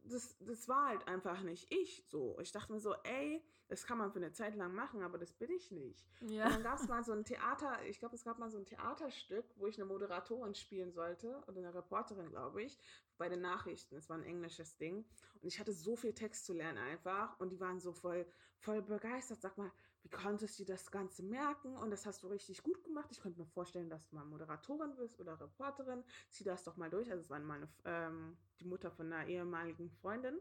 [0.04, 2.38] das, das war halt einfach nicht ich so.
[2.40, 5.34] Ich dachte mir so, ey, das kann man für eine Zeit lang machen, aber das
[5.34, 6.04] bin ich nicht.
[6.22, 6.50] Und Ja.
[6.50, 9.46] dann gab es mal so ein Theater, ich glaube, es gab mal so ein Theaterstück,
[9.58, 12.80] wo ich eine Moderatorin spielen sollte, oder eine Reporterin, glaube ich,
[13.18, 13.96] bei den Nachrichten.
[13.96, 15.06] Es war ein englisches Ding.
[15.42, 17.40] Und ich hatte so viel Text zu lernen einfach.
[17.40, 18.26] Und die waren so voll,
[18.58, 19.42] voll begeistert.
[19.42, 21.76] Sag mal, wie konntest du das Ganze merken?
[21.76, 23.10] Und das hast du richtig gut gemacht.
[23.12, 26.04] Ich könnte mir vorstellen, dass du mal Moderatorin bist oder Reporterin.
[26.30, 27.12] Zieh das doch mal durch.
[27.12, 30.40] Also es war meine, ähm, die Mutter von einer ehemaligen Freundin.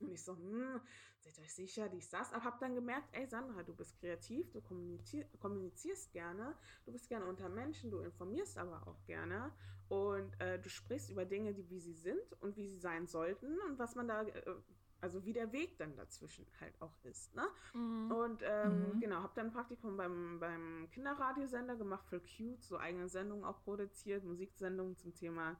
[0.00, 0.80] Und ich so, hm,
[1.20, 2.32] seid euch sicher, dies, das.
[2.32, 7.08] Aber hab dann gemerkt, ey Sandra, du bist kreativ, du kommunizier kommunizierst gerne, du bist
[7.08, 9.52] gerne unter Menschen, du informierst aber auch gerne
[9.88, 13.58] und äh, du sprichst über Dinge, die wie sie sind und wie sie sein sollten
[13.68, 14.56] und was man da, äh,
[15.04, 17.34] also wie der Weg dann dazwischen halt auch ist.
[17.34, 17.46] Ne?
[17.74, 18.10] Mhm.
[18.10, 19.00] Und ähm, Mhm.
[19.00, 23.62] genau, habe dann ein Praktikum beim, beim Kinderradiosender gemacht für Cute, so eigene Sendungen auch
[23.64, 25.56] produziert, Musiksendungen zum Thema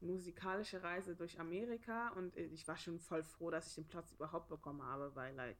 [0.00, 4.12] musikalische Reise durch Amerika und äh, ich war schon voll froh, dass ich den Platz
[4.12, 5.58] überhaupt bekommen habe, weil like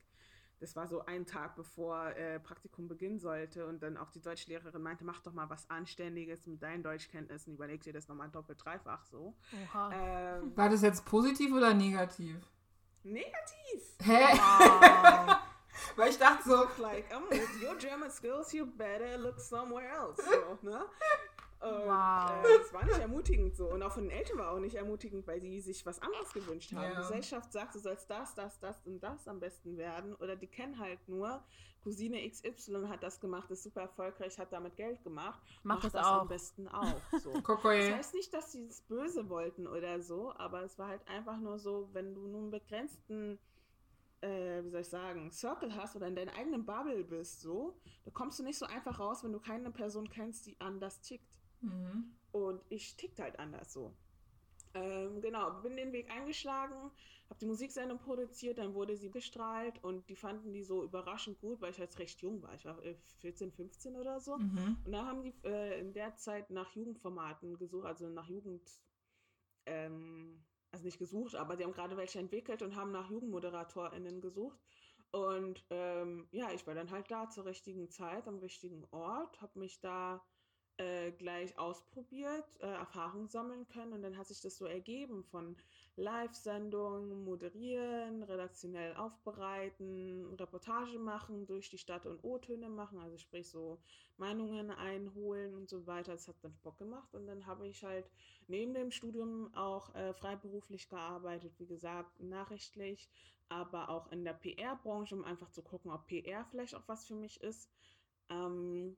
[0.60, 4.82] das war so ein Tag bevor äh, Praktikum beginnen sollte und dann auch die Deutschlehrerin
[4.82, 9.04] meinte, mach doch mal was Anständiges mit deinen Deutschkenntnissen, überleg dir das nochmal doppelt, dreifach
[9.04, 9.36] so.
[9.52, 9.90] Oha.
[9.92, 12.36] Ähm, War das jetzt positiv oder negativ?
[13.04, 13.82] Negativ!
[14.06, 14.32] Hä?
[14.32, 15.36] Wow.
[15.96, 20.22] Weil ich dachte so, like, um, with your German skills, you better look somewhere else.
[20.24, 20.80] So, ne?
[21.62, 22.44] Und, Wow.
[22.44, 23.70] Äh, das war nicht ermutigend so.
[23.70, 26.72] Und auch von den Eltern war auch nicht ermutigend, weil die sich was anderes gewünscht
[26.72, 26.82] haben.
[26.82, 26.90] Ja.
[26.90, 30.14] Die Gesellschaft sagt, du sollst das, das, das und das am besten werden.
[30.16, 31.42] Oder die kennen halt nur,
[31.82, 35.40] Cousine XY hat das gemacht, ist super erfolgreich, hat damit Geld gemacht.
[35.62, 36.28] Mach das am auch.
[36.28, 37.00] besten auch.
[37.20, 37.32] So.
[37.42, 41.38] Das heißt nicht, dass sie es böse wollten oder so, aber es war halt einfach
[41.38, 43.38] nur so, wenn du nur einen begrenzten,
[44.20, 48.10] äh, wie soll ich sagen, Circle hast oder in deiner eigenen Bubble bist, so, da
[48.10, 51.26] kommst du nicht so einfach raus, wenn du keine Person kennst, die anders tickt.
[51.62, 52.14] Mhm.
[52.32, 53.94] Und ich tickt halt anders so.
[54.74, 56.90] Ähm, genau, bin den Weg eingeschlagen,
[57.28, 61.60] habe die Musiksendung produziert, dann wurde sie bestrahlt und die fanden die so überraschend gut,
[61.60, 62.54] weil ich jetzt recht jung war.
[62.54, 64.38] Ich war äh, 14, 15 oder so.
[64.38, 64.78] Mhm.
[64.84, 68.62] Und da haben die äh, in der Zeit nach Jugendformaten gesucht, also nach Jugend,
[69.66, 74.58] ähm, also nicht gesucht, aber die haben gerade welche entwickelt und haben nach JugendmoderatorInnen gesucht.
[75.10, 79.58] Und ähm, ja, ich war dann halt da zur richtigen Zeit, am richtigen Ort, habe
[79.58, 80.24] mich da
[80.78, 85.56] äh, gleich ausprobiert, äh, Erfahrung sammeln können und dann hat sich das so ergeben von
[85.96, 93.78] Live-Sendungen, moderieren, redaktionell aufbereiten, Reportage machen, durch die Stadt und O-Töne machen, also sprich so
[94.16, 96.12] Meinungen einholen und so weiter.
[96.12, 98.10] Das hat dann Bock gemacht und dann habe ich halt
[98.48, 103.10] neben dem Studium auch äh, freiberuflich gearbeitet, wie gesagt, nachrichtlich,
[103.50, 107.14] aber auch in der PR-Branche, um einfach zu gucken, ob PR vielleicht auch was für
[107.14, 107.68] mich ist.
[108.30, 108.96] Ähm,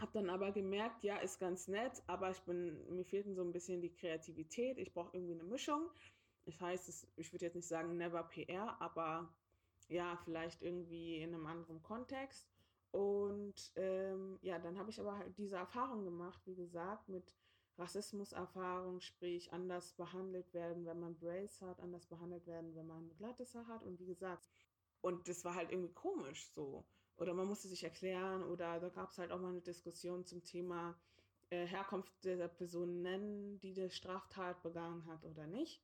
[0.00, 3.52] hab dann aber gemerkt, ja, ist ganz nett, aber ich bin, mir fehlten so ein
[3.52, 4.78] bisschen die Kreativität.
[4.78, 5.90] Ich brauche irgendwie eine Mischung.
[6.44, 9.34] Das heißt, ich würde jetzt nicht sagen never PR, aber
[9.88, 12.46] ja, vielleicht irgendwie in einem anderen Kontext.
[12.92, 17.32] Und ähm, ja, dann habe ich aber halt diese Erfahrung gemacht, wie gesagt, mit
[17.78, 23.54] Rassismuserfahrung, sprich anders behandelt werden, wenn man Brace hat, anders behandelt werden, wenn man glattes
[23.54, 23.82] Haar hat.
[23.82, 24.48] Und wie gesagt,
[25.02, 26.84] und das war halt irgendwie komisch so.
[27.16, 30.44] Oder man musste sich erklären oder da gab es halt auch mal eine Diskussion zum
[30.44, 30.94] Thema
[31.50, 35.82] äh, Herkunft der Person nennen, die die Straftat begangen hat oder nicht.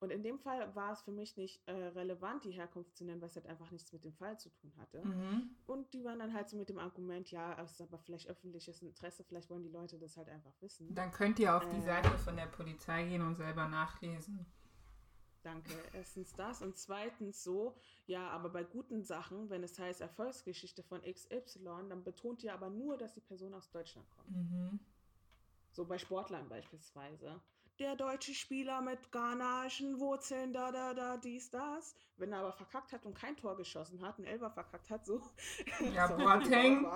[0.00, 3.22] Und in dem Fall war es für mich nicht äh, relevant, die Herkunft zu nennen,
[3.22, 5.02] weil es halt einfach nichts mit dem Fall zu tun hatte.
[5.02, 5.56] Mhm.
[5.66, 8.82] Und die waren dann halt so mit dem Argument, ja, es ist aber vielleicht öffentliches
[8.82, 10.94] Interesse, vielleicht wollen die Leute das halt einfach wissen.
[10.94, 11.82] Dann könnt ihr auf die Äh.
[11.86, 14.44] Seite von der Polizei gehen und selber nachlesen.
[15.44, 15.74] Danke.
[15.92, 17.76] Erstens das und zweitens so,
[18.06, 22.70] ja, aber bei guten Sachen, wenn es heißt Erfolgsgeschichte von XY, dann betont ihr aber
[22.70, 24.30] nur, dass die Person aus Deutschland kommt.
[24.30, 24.80] Mhm.
[25.70, 27.42] So bei Sportlern beispielsweise.
[27.80, 31.96] Der deutsche Spieler mit ghanaischen Wurzeln, da, da, da, dies, das.
[32.16, 35.20] Wenn er aber verkackt hat und kein Tor geschossen hat, ein Elber verkackt hat, so.
[35.92, 36.86] Ja, so Boateng.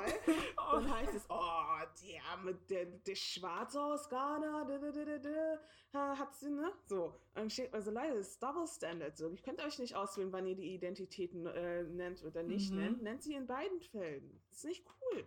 [0.56, 5.58] Dann heißt es, oh, der mit der, der Schwarze aus Ghana, da, da, da, da,
[5.90, 6.72] da, hat sie, ne?
[6.86, 7.06] So.
[7.06, 9.16] Und dann steht also Leute, das ist Double Standard.
[9.16, 9.28] So.
[9.30, 12.78] Ihr könnt euch nicht auswählen, wann ihr die Identitäten äh, nennt oder nicht Mhm.
[12.78, 13.02] nennt.
[13.02, 14.40] Nennt sie in beiden Fällen.
[14.50, 15.26] Das ist nicht cool.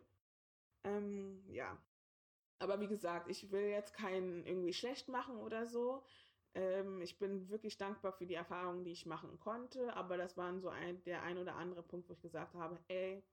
[0.86, 1.78] Ähm, ja.
[2.62, 6.04] Aber wie gesagt, ich will jetzt keinen irgendwie schlecht machen oder so.
[6.54, 9.94] Ähm, ich bin wirklich dankbar für die Erfahrungen, die ich machen konnte.
[9.96, 13.24] Aber das waren so ein, der ein oder andere Punkt, wo ich gesagt habe, ey,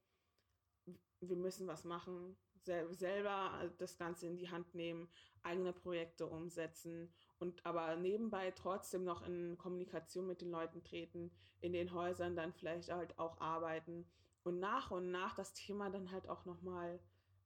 [1.20, 5.08] wir müssen was machen, sel selber das Ganze in die Hand nehmen,
[5.42, 11.72] eigene Projekte umsetzen und aber nebenbei trotzdem noch in Kommunikation mit den Leuten treten, in
[11.72, 14.06] den Häusern dann vielleicht halt auch arbeiten
[14.44, 17.00] und nach und nach das Thema dann halt auch nochmal,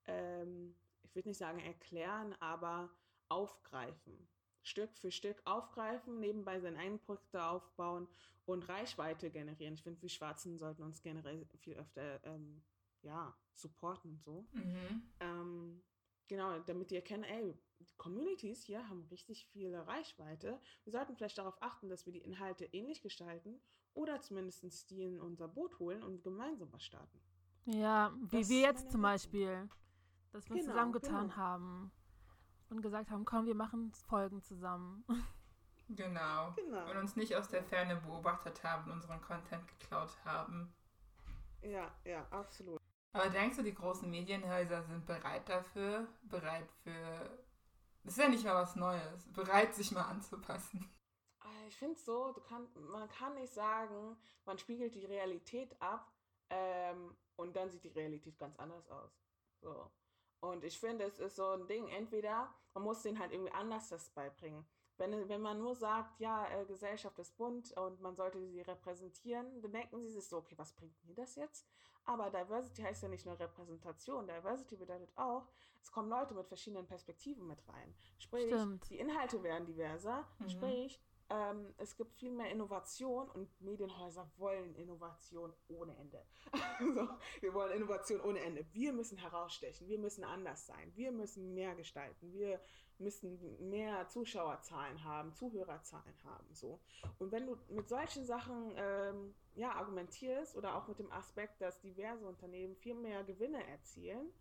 [0.07, 0.75] ähm,
[1.13, 2.89] ich würde nicht sagen erklären, aber
[3.29, 4.27] aufgreifen.
[4.63, 8.09] Stück für Stück aufgreifen, nebenbei seine eigenen Projekte aufbauen
[8.47, 9.75] und Reichweite generieren.
[9.75, 12.63] Ich finde, wir Schwarzen sollten uns generell viel öfter ähm,
[13.03, 14.47] ja, supporten so.
[14.53, 15.03] Mhm.
[15.21, 15.83] Ähm,
[16.29, 20.59] genau, damit die erkennen, ey, die Communities hier haben richtig viel Reichweite.
[20.85, 23.61] Wir sollten vielleicht darauf achten, dass wir die Inhalte ähnlich gestalten
[23.93, 27.21] oder zumindest die in unser Boot holen und gemeinsam was starten.
[27.67, 29.03] Ja, wie Das wir jetzt zum.
[29.03, 29.69] Beispiel,
[30.33, 31.37] dass wir uns Genau, zusammengetan genau.
[31.37, 31.93] haben
[32.71, 35.05] und gesagt haben, komm, wir machen Folgen zusammen.
[35.89, 36.53] Genau.
[36.57, 36.91] Genau.
[36.91, 40.73] Und uns nicht aus der Ferne beobachtet haben, unseren Content geklaut haben.
[41.61, 42.81] Ja, ja, absolut.
[43.13, 46.09] Aber denkst du, die großen Medienhäuser sind bereit dafür?
[46.23, 47.39] Bereit für.
[48.05, 49.31] Das ist ja nicht mal was Neues.
[49.33, 50.91] Bereit, sich mal anzupassen.
[51.45, 54.17] Äh, Ich finde so, du kann, man kann nicht sagen,
[54.47, 56.11] man spiegelt die Realität ab
[56.49, 59.13] ähm, und dann sieht die Realität ganz anders aus.
[59.61, 59.91] So.
[60.43, 63.89] Und ich finde, es ist so ein Ding, entweder man muss denen halt irgendwie anders
[63.89, 64.67] das beibringen.
[64.99, 69.63] Wenn, wenn man nur sagt, ja, äh, Gesellschaft ist bunt und man sollte sie repräsentieren,
[69.63, 71.67] dann denken sie sich so, okay, was bringt mir das jetzt?
[72.05, 74.27] Aber Diversity heißt ja nicht nur Repräsentation.
[74.27, 75.47] Diversity bedeutet auch,
[75.81, 77.95] es kommen Leute mit verschiedenen Perspektiven mit rein.
[78.19, 78.91] Sprich, Stimmt.
[78.91, 80.49] die Inhalte werden diverser, Mhm.
[80.49, 81.01] sprich,
[81.33, 86.23] ähm, es gibt viel mehr Innovation und Medienhäuser wollen Innovation ohne Ende.
[86.95, 87.09] so,
[87.41, 88.67] wir wollen Innovation ohne Ende.
[88.73, 92.61] Wir müssen herausstechen, wir müssen anders sein, wir müssen mehr gestalten, wir
[92.99, 96.55] müssen mehr Zuschauerzahlen haben, Zuhörerzahlen haben.
[96.55, 96.81] So.
[97.19, 101.81] Und wenn du mit solchen Sachen ähm, ja, argumentierst oder auch mit dem Aspekt, dass
[101.81, 104.33] diverse Unternehmen viel mehr Gewinne erzielen,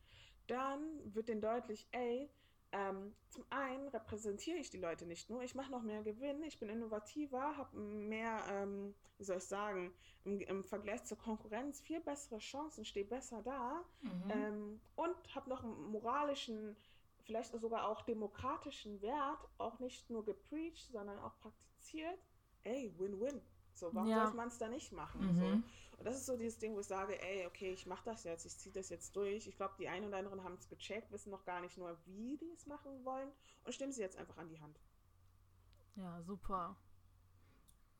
[0.47, 0.81] dann
[1.13, 2.29] wird denen deutlich, ey,
[2.72, 6.59] ähm, zum einen repräsentiere ich die Leute nicht nur, ich mache noch mehr Gewinn, ich
[6.59, 9.93] bin innovativer, habe mehr, ähm, wie soll ich sagen,
[10.24, 14.30] im, im Vergleich zur Konkurrenz viel bessere Chancen, stehe besser da Mhm.
[14.30, 16.76] ähm, und habe noch einen moralischen,
[17.24, 22.19] vielleicht sogar auch demokratischen Wert, auch nicht nur gepreacht, sondern auch praktiziert.
[22.63, 23.41] Ey, Win-Win.
[23.74, 24.26] So, warum Ja.
[24.28, 25.22] soll man es da nicht machen?
[25.22, 25.63] Mhm.
[25.63, 25.90] So.
[26.01, 28.43] Und das ist so dieses Ding, wo ich sage, ey, okay, ich mache das jetzt,
[28.47, 29.45] ich ziehe das jetzt durch.
[29.45, 32.37] Ich glaube, die einen oder anderen haben es gecheckt, wissen noch gar nicht nur, wie
[32.37, 33.29] die es machen wollen
[33.65, 34.79] und stimmen sie jetzt einfach an die Hand.
[35.95, 36.75] Ja, super.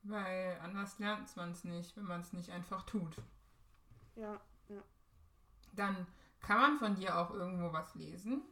[0.02, 3.18] Weil anders lernt man es nicht, wenn man es nicht einfach tut.
[4.16, 4.82] Ja, ja.
[5.74, 6.04] Dann
[6.40, 8.42] kann man von dir auch irgendwo was lesen.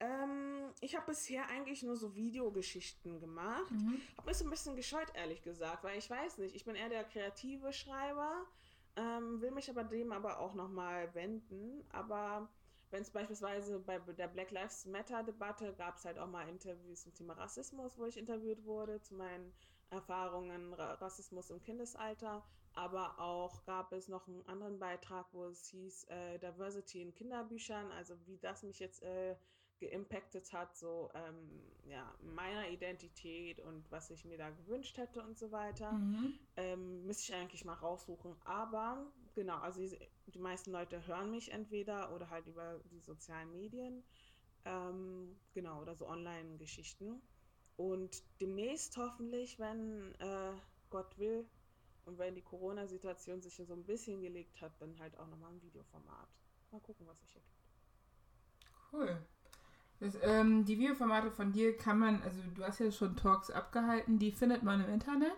[0.00, 3.70] Ähm, ich habe bisher eigentlich nur so Videogeschichten gemacht.
[3.70, 4.00] Mhm.
[4.16, 6.88] Hab mich so ein bisschen gescheut, ehrlich gesagt, weil ich weiß nicht, ich bin eher
[6.88, 8.46] der kreative Schreiber,
[8.96, 11.84] ähm, will mich aber dem aber auch nochmal wenden.
[11.92, 12.48] Aber
[12.90, 17.14] wenn es beispielsweise bei der Black Lives Matter-Debatte gab es halt auch mal Interviews zum
[17.14, 19.52] Thema Rassismus, wo ich interviewt wurde, zu meinen
[19.90, 22.42] Erfahrungen Ra Rassismus im Kindesalter.
[22.74, 27.90] Aber auch gab es noch einen anderen Beitrag, wo es hieß äh, Diversity in Kinderbüchern,
[27.92, 29.36] also wie das mich jetzt äh,
[29.80, 35.38] geimpactet hat, so ähm, ja, meiner Identität und was ich mir da gewünscht hätte und
[35.38, 35.92] so weiter.
[35.92, 36.38] Mhm.
[36.56, 38.36] Ähm, müsste ich eigentlich mal raussuchen.
[38.44, 43.50] Aber genau, also die, die meisten Leute hören mich entweder oder halt über die sozialen
[43.50, 44.04] Medien.
[44.64, 47.22] Ähm, genau, oder so Online-Geschichten.
[47.76, 50.52] Und demnächst hoffentlich, wenn äh,
[50.90, 51.48] Gott will
[52.04, 55.62] und wenn die Corona-Situation sich so ein bisschen gelegt hat, dann halt auch nochmal ein
[55.62, 56.28] Videoformat.
[56.70, 57.60] Mal gucken, was sich ergibt.
[58.92, 59.26] Cool.
[60.00, 64.18] Das, ähm, die Videoformate von dir kann man, also du hast ja schon Talks abgehalten,
[64.18, 65.34] die findet man im Internet.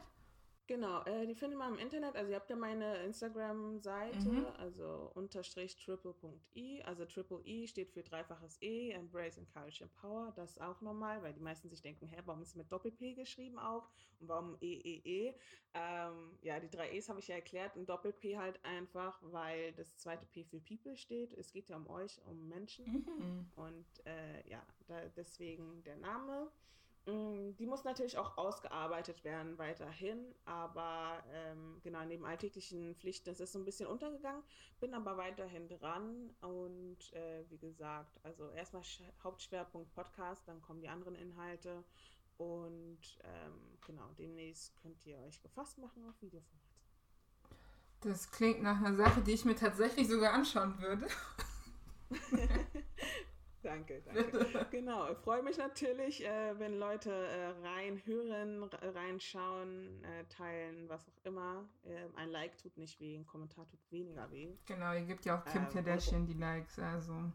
[0.72, 2.16] Genau, äh, die findet man im Internet.
[2.16, 4.46] Also ihr habt ja meine Instagram-Seite, Mhm.
[4.56, 6.82] also unterstrich triple.i.
[6.84, 10.32] Also triple E steht für dreifaches E, Embrace, Encourage, Empower.
[10.34, 13.58] Das auch normal, weil die meisten sich denken, hä, warum ist es mit Doppel-P geschrieben
[13.58, 13.86] auch?
[14.18, 15.34] Und warum E, E, E?
[15.74, 17.76] Ähm, ja, die drei E's habe ich ja erklärt.
[17.76, 21.34] Und Doppel-P halt einfach, weil das zweite P für People steht.
[21.34, 22.86] Es geht ja um euch, um Menschen.
[22.86, 23.52] Mhm.
[23.56, 26.50] Und äh, ja, da, deswegen der Name.
[27.06, 33.40] Mm, Die muss natürlich auch ausgearbeitet werden weiterhin, aber ähm, genau, neben alltäglichen Pflichten ist
[33.40, 34.42] es so ein bisschen untergegangen,
[34.80, 40.80] bin aber weiterhin dran und äh, wie gesagt, also erstmal Sch- Hauptschwerpunkt Podcast, dann kommen
[40.80, 41.84] die anderen Inhalte
[42.38, 46.62] und ähm, genau, demnächst könnt ihr euch gefasst machen auf Videoformat.
[48.02, 51.06] Das klingt nach einer Sache, die ich mir tatsächlich sogar anschauen würde.
[53.62, 54.66] Danke, danke.
[54.70, 61.24] genau, ich freue mich natürlich, äh, wenn Leute äh, reinhören, reinschauen, äh, teilen, was auch
[61.24, 61.68] immer.
[61.84, 64.56] Ähm, ein Like tut nicht weh, ein Kommentar tut weniger weh.
[64.66, 67.30] Genau, ihr gibt ja auch Kim Ähm, Kardashian die Likes, also.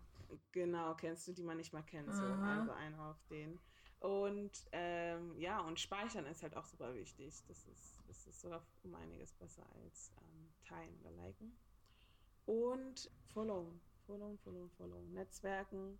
[0.51, 3.57] Genau, kennst du, die man nicht mal kennt, so, also einen auf den.
[3.99, 7.43] Und ähm, ja, und Speichern ist halt auch super wichtig.
[7.47, 11.57] Das ist, das ist sogar um einiges besser als ähm, teilen oder liken.
[12.45, 15.13] Und followen, followen, followen, followen.
[15.13, 15.97] Netzwerken.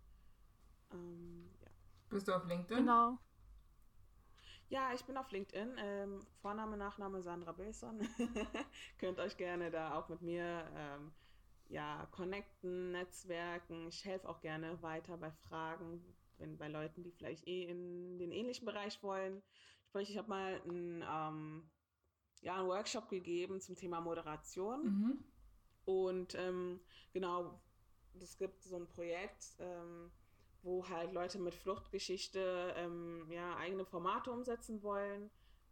[0.92, 1.70] Ähm, ja.
[2.10, 2.78] Bist du auf LinkedIn?
[2.78, 3.18] Genau.
[4.70, 5.76] Ja, ich bin auf LinkedIn.
[5.78, 8.00] Ähm, Vorname, Nachname Sandra Belson.
[8.98, 11.12] Könnt euch gerne da auch mit mir ähm,
[11.68, 13.88] ja, connecten, netzwerken.
[13.88, 16.02] Ich helfe auch gerne weiter bei Fragen,
[16.36, 19.42] wenn bei Leuten, die vielleicht eh in den ähnlichen Bereich wollen.
[19.86, 21.70] Sprich, ich habe mal einen, ähm,
[22.42, 24.84] ja, einen Workshop gegeben zum Thema Moderation.
[24.84, 25.24] Mhm.
[25.86, 26.80] Und ähm,
[27.12, 27.58] genau,
[28.20, 30.10] es gibt so ein Projekt, ähm,
[30.62, 35.30] wo halt Leute mit Fluchtgeschichte ähm, ja, eigene Formate umsetzen wollen.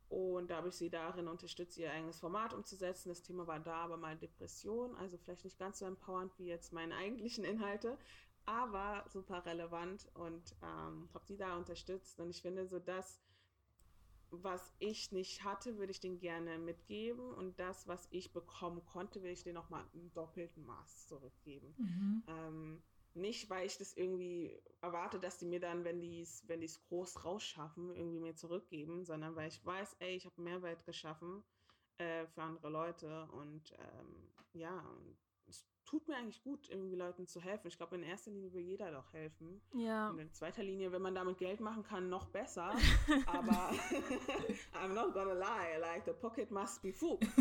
[0.08, 3.08] Und da habe ich sie darin unterstützt, ihr eigenes Format umzusetzen.
[3.08, 6.72] Das Thema war da aber mal Depression, also vielleicht nicht ganz so empowernd wie jetzt
[6.72, 7.98] meine eigentlichen Inhalte,
[8.44, 12.20] aber super relevant und ähm, habe sie da unterstützt.
[12.20, 13.20] Und ich finde, so das,
[14.30, 17.34] was ich nicht hatte, würde ich denen gerne mitgeben.
[17.34, 21.74] Und das, was ich bekommen konnte, will ich denen nochmal im doppelten Maß zurückgeben.
[21.76, 22.22] Mhm.
[22.28, 22.82] Ähm,
[23.16, 26.80] nicht, weil ich das irgendwie erwarte, dass die mir dann, wenn die es wenn die's
[26.82, 31.42] groß rausschaffen, irgendwie mir zurückgeben, sondern weil ich weiß, ey, ich habe Mehrwert geschaffen
[31.98, 34.84] äh, für andere Leute und ähm, ja,
[35.46, 37.68] es tut mir eigentlich gut, irgendwie Leuten zu helfen.
[37.68, 39.60] Ich glaube, in erster Linie will jeder doch helfen.
[39.72, 40.10] Ja.
[40.10, 42.74] Und in zweiter Linie, wenn man damit Geld machen kann, noch besser.
[43.26, 43.70] Aber
[44.74, 47.18] I'm not gonna lie, like the pocket must be full.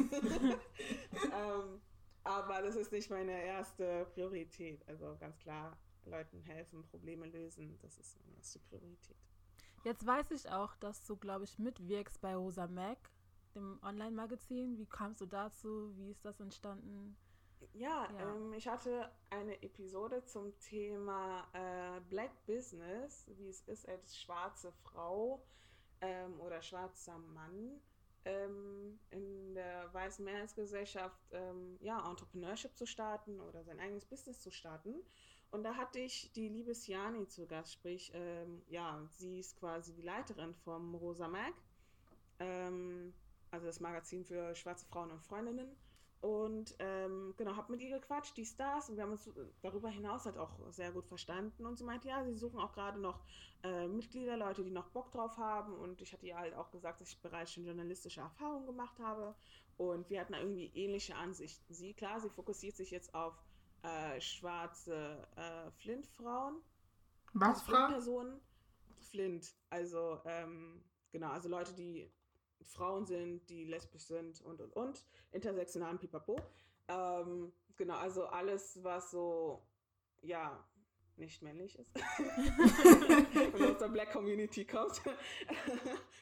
[1.33, 1.81] ähm,
[2.25, 4.85] aber das ist nicht meine erste Priorität.
[4.87, 9.15] Also ganz klar, Leuten helfen, Probleme lösen, das ist meine erste Priorität.
[9.83, 12.97] Jetzt weiß ich auch, dass du, glaube ich, mitwirkst bei Rosa Mac,
[13.53, 14.77] dem Online-Magazin.
[14.77, 15.95] Wie kamst du dazu?
[15.95, 17.15] Wie ist das entstanden?
[17.73, 18.35] Ja, Ja.
[18.35, 24.71] Ähm, ich hatte eine Episode zum Thema äh, Black Business, wie es ist als schwarze
[24.71, 25.45] Frau
[26.01, 27.79] ähm, oder schwarzer Mann
[28.25, 34.51] ähm, in der weißen Mehrheitsgesellschaft ähm, ja, Entrepreneurship zu starten oder sein eigenes Business zu
[34.51, 34.95] starten.
[35.51, 39.93] Und da hatte ich die liebe Siani zu Gast, sprich, ähm, ja, sie ist quasi
[39.93, 41.53] die Leiterin vom Rosa Mag,
[42.39, 43.13] ähm,
[43.51, 45.69] also das Magazin für schwarze Frauen und Freundinnen.
[46.25, 49.29] Und ähm, genau, habe mit ihr gequatscht, die Stars, und wir haben uns
[49.61, 51.67] darüber hinaus halt auch sehr gut verstanden.
[51.67, 53.19] Und sie meinte, ja, sie suchen auch gerade noch
[53.61, 55.75] äh, Mitglieder, Leute, die noch Bock drauf haben.
[55.75, 59.35] Und ich hatte ihr halt auch gesagt, dass ich bereits schon journalistische Erfahrungen gemacht habe.
[59.77, 61.71] Und wir hatten da irgendwie ähnliche Ansichten.
[61.71, 63.35] Sie, klar, sie fokussiert sich jetzt auf
[63.83, 66.55] äh, schwarze äh, Flint-Frauen.
[67.33, 67.75] Was, Frau?
[67.75, 68.41] Flint-Personen.
[69.11, 72.11] Flint, also ähm, genau, also Leute, die
[72.65, 76.39] Frauen sind, die lesbisch sind und und und, intersektionalen Pipapo.
[76.87, 79.61] Ähm, genau, also alles, was so,
[80.21, 80.63] ja,
[81.17, 81.95] nicht männlich ist.
[83.53, 85.01] Wenn aus der Black Community kommt.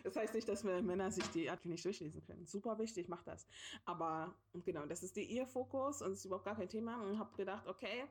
[0.04, 2.46] das heißt nicht, dass wir Männer sich die Artikel nicht durchlesen können.
[2.46, 3.48] Super wichtig, macht das.
[3.86, 4.36] Aber
[4.66, 7.02] genau, das ist die, ihr Fokus und es ist überhaupt gar kein Thema.
[7.02, 8.06] Und habe gedacht, okay,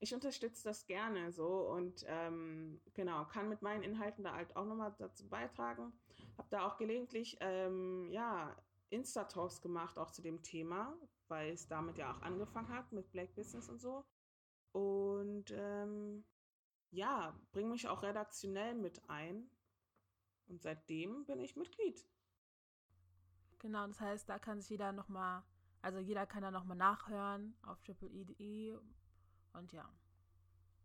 [0.00, 4.64] ich unterstütze das gerne so und ähm, genau, kann mit meinen Inhalten da halt auch
[4.64, 5.92] nochmal dazu beitragen.
[6.38, 8.56] Habe da auch gelegentlich, ähm, ja,
[8.90, 13.34] Insta-Talks gemacht, auch zu dem Thema, weil es damit ja auch angefangen hat mit Black
[13.34, 14.04] Business und so.
[14.72, 16.24] Und ähm,
[16.90, 19.50] ja, bringe mich auch redaktionell mit ein.
[20.46, 22.06] Und seitdem bin ich Mitglied.
[23.58, 25.42] Genau, das heißt, da kann sich jeder nochmal,
[25.82, 28.78] also jeder kann da nochmal nachhören auf triple.de
[29.52, 29.92] und ja.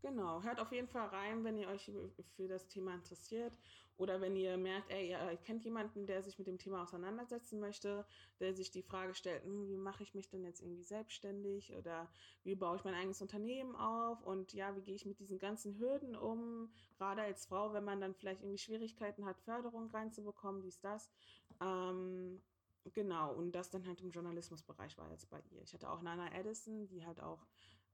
[0.03, 1.89] Genau, hört auf jeden Fall rein, wenn ihr euch
[2.35, 3.57] für das Thema interessiert
[3.95, 8.05] oder wenn ihr merkt, ey, ihr kennt jemanden, der sich mit dem Thema auseinandersetzen möchte,
[8.41, 12.11] der sich die Frage stellt, hm, wie mache ich mich denn jetzt irgendwie selbstständig oder
[12.43, 15.77] wie baue ich mein eigenes Unternehmen auf und ja, wie gehe ich mit diesen ganzen
[15.79, 20.81] Hürden um, gerade als Frau, wenn man dann vielleicht irgendwie Schwierigkeiten hat, Förderung reinzubekommen, dies,
[20.81, 21.13] das.
[21.61, 22.43] Ähm,
[22.91, 25.61] genau, und das dann halt im Journalismusbereich war jetzt bei ihr.
[25.61, 27.47] Ich hatte auch Nana Edison, die halt auch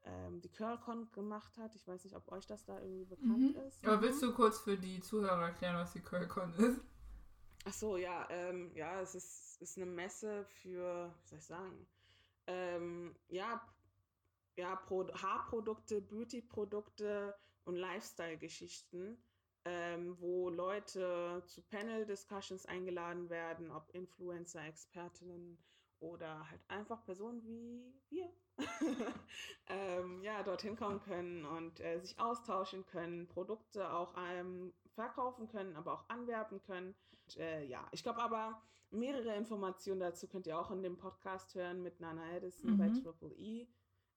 [0.09, 1.75] ähm, die Curlcon gemacht hat.
[1.75, 3.55] Ich weiß nicht, ob euch das da irgendwie bekannt Mhm.
[3.67, 3.85] ist.
[3.85, 6.81] Aber willst du kurz für die Zuhörer erklären, was die Curlcon ist?
[7.65, 11.87] Ach so, ja, ähm, ja, es ist, ist eine Messe für, wie soll ich sagen,
[12.47, 13.61] ähm, ja,
[14.55, 17.35] ja, Pro Haarprodukte, Beauty-Produkte
[17.65, 19.17] und Lifestyle-Geschichten,
[19.65, 25.57] ähm, wo Leute zu Panel-Discussions eingeladen werden, ob Influencer, Expertinnen
[25.99, 28.29] oder halt einfach Personen wie wir,
[29.67, 35.75] ähm, ja, dorthin kommen können und äh, sich austauschen können, Produkte auch ähm, verkaufen können,
[35.75, 36.95] aber auch anwerben können.
[37.11, 41.55] Und, äh, ja, ich glaube aber, mehrere Informationen dazu könnt ihr auch in dem Podcast
[41.55, 43.03] hören mit Nana Edison bei Mhm.
[43.03, 43.67] Triple E.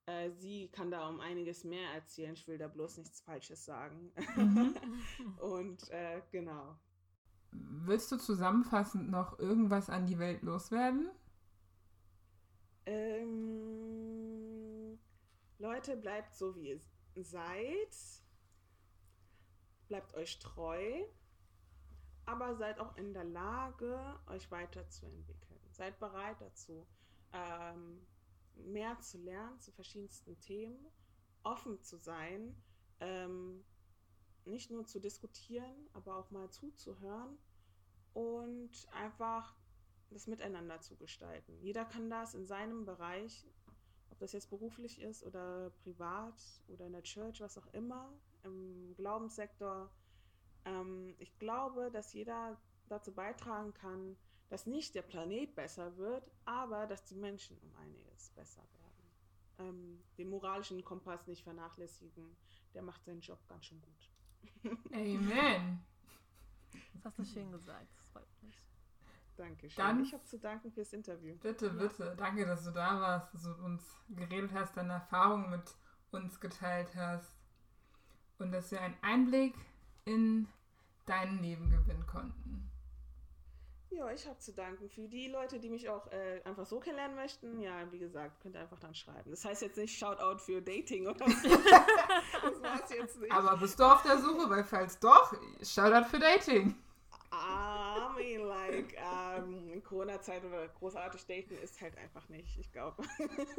[0.06, 2.34] Äh, sie kann da um einiges mehr erzählen.
[2.34, 4.12] Ich will da bloß nichts Falsches sagen.
[4.36, 4.74] Mhm.
[5.40, 6.76] Und äh, genau.
[7.52, 11.10] willst du zusammenfassend noch irgendwas an die Welt loswerden?
[12.86, 13.78] Ähm,
[15.58, 16.80] Leute, bleibt so, wie
[17.14, 17.96] ihr seid.
[19.88, 21.04] Bleibt euch treu.
[22.24, 25.60] Aber seid auch in der Lage, euch weiterzuentwickeln.
[25.70, 26.86] Seid bereit dazu,
[27.32, 28.00] ähm,
[28.56, 30.86] mehr zu lernen zu verschiedensten Themen,
[31.42, 32.54] offen zu sein,
[33.00, 33.64] ähm,
[34.44, 37.38] nicht nur zu diskutieren, aber auch mal zuzuhören
[38.14, 39.54] und einfach
[40.12, 41.56] das Miteinander zu gestalten.
[41.60, 43.46] Jeder kann das in seinem Bereich,
[44.10, 48.12] ob das jetzt beruflich ist oder privat oder in der Church, was auch immer,
[48.44, 49.90] im Glaubenssektor.
[50.64, 54.16] Ähm, ich glaube, dass jeder dazu beitragen kann,
[54.48, 59.68] dass nicht der Planet besser wird, aber dass die Menschen um einiges besser werden.
[59.70, 62.36] Ähm, den moralischen Kompass nicht vernachlässigen,
[62.74, 64.10] der macht seinen Job ganz schön gut.
[64.92, 65.80] Amen.
[66.94, 67.88] Das hast du schön gesagt.
[67.96, 68.54] Das freut mich.
[69.42, 69.84] Dankeschön.
[69.84, 71.34] Dann- ich habe zu danken fürs Interview.
[71.36, 72.14] Bitte, bitte.
[72.16, 75.74] Danke, dass du da warst, dass du uns geredet hast, deine Erfahrungen mit
[76.12, 77.34] uns geteilt hast
[78.38, 79.54] und dass wir einen Einblick
[80.04, 80.46] in
[81.06, 82.68] dein Leben gewinnen konnten.
[83.90, 87.14] Ja, ich habe zu danken für die Leute, die mich auch äh, einfach so kennenlernen
[87.14, 87.60] möchten.
[87.60, 89.30] Ja, wie gesagt, könnt ihr einfach dann schreiben.
[89.30, 91.48] Das heißt jetzt nicht Shoutout für Dating oder so.
[92.42, 93.30] das war's jetzt nicht.
[93.32, 94.48] Aber bist du auf der Suche?
[94.48, 96.74] Weil falls doch, Shoutout für Dating.
[98.22, 103.02] Mean, like, ähm, in Corona-Zeit oder großartig daten ist halt einfach nicht, ich glaube.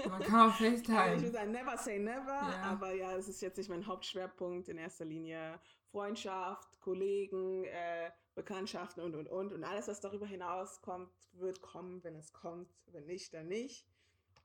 [0.09, 1.31] Man kann auch ich will FaceTime.
[1.31, 2.61] sagen, never say never, Ja.
[2.63, 4.69] aber ja, es ist jetzt nicht mein Hauptschwerpunkt.
[4.69, 5.59] In erster Linie
[5.91, 9.53] Freundschaft, Kollegen, äh, Bekanntschaften und, und, und.
[9.53, 12.67] Und alles, was darüber hinaus kommt, wird kommen, wenn es kommt.
[12.87, 13.85] Wenn nicht, dann nicht.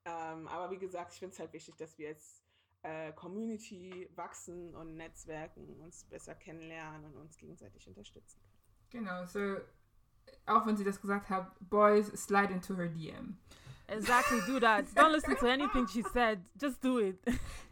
[0.05, 2.43] Ähm, aber wie gesagt, ich finde es halt wichtig, dass wir als
[2.83, 8.55] äh, Community wachsen und netzwerken, uns besser kennenlernen und uns gegenseitig unterstützen können.
[8.91, 9.57] Genau, so,
[10.47, 13.37] auch wenn sie das gesagt hat, Boys, slide into her DM.
[13.89, 14.85] Exactly, do that.
[14.95, 16.41] Don't listen to anything she said.
[16.61, 17.19] Just do it.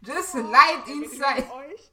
[0.01, 1.43] Just slide wenn ich inside.
[1.43, 1.91] wegen euch,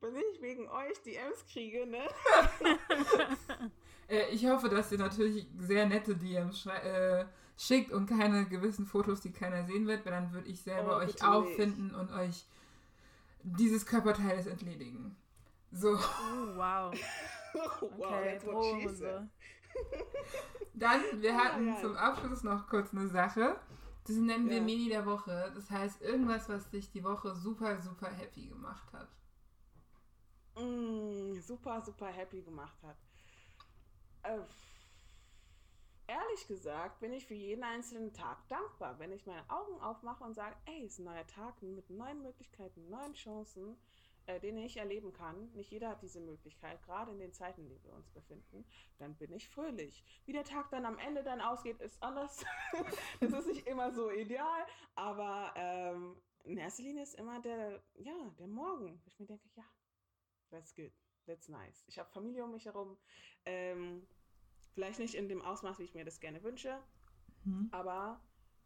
[0.00, 2.02] wenn ich wegen euch DMs kriege, ne?
[4.08, 7.24] Äh, ich hoffe, dass ihr natürlich sehr nette DMs äh,
[7.56, 11.00] schickt und keine gewissen Fotos, die keiner sehen wird, weil dann würde ich selber Oh,
[11.00, 12.44] euch auffinden und euch
[13.42, 15.16] dieses Körperteiles entledigen.
[15.70, 16.92] So, Oh, wow.
[17.54, 19.28] wow, Okay, that's what she said.
[20.74, 21.80] dann, wir hatten ja.
[21.80, 23.56] zum Abschluss noch kurz eine Sache.
[24.06, 24.62] Das nennen wir Ja.
[24.62, 25.52] Mini der Woche.
[25.54, 29.08] Das heißt, irgendwas, was dich die Woche super, super happy gemacht hat.
[30.56, 32.96] Mm, super, super happy gemacht hat.
[34.24, 34.40] Äh,
[36.06, 40.34] ehrlich gesagt bin ich für jeden einzelnen Tag dankbar, wenn ich meine Augen aufmache und
[40.34, 43.76] sage, ey, es ist ein neuer Tag mit neuen Möglichkeiten, neuen Chancen,
[44.26, 45.50] äh, den ich erleben kann.
[45.52, 48.64] Nicht jeder hat diese Möglichkeit, gerade in den Zeiten, in denen wir uns befinden.
[48.98, 50.04] Dann bin ich fröhlich.
[50.24, 52.44] Wie der Tag dann am Ende dann ausgeht, ist anders.
[53.20, 58.30] Es ist nicht immer so ideal, aber ähm, in erster Linie ist immer der, ja,
[58.38, 59.00] der Morgen.
[59.06, 59.64] Ich mir denke, ja,
[60.50, 60.92] that's good,
[61.26, 61.84] that's nice.
[61.86, 62.98] Ich habe Familie um mich herum.
[63.44, 64.06] Ähm,
[64.74, 66.82] vielleicht nicht in dem Ausmaß, wie ich mir das gerne wünsche,
[67.44, 67.68] Hm?
[67.72, 68.20] aber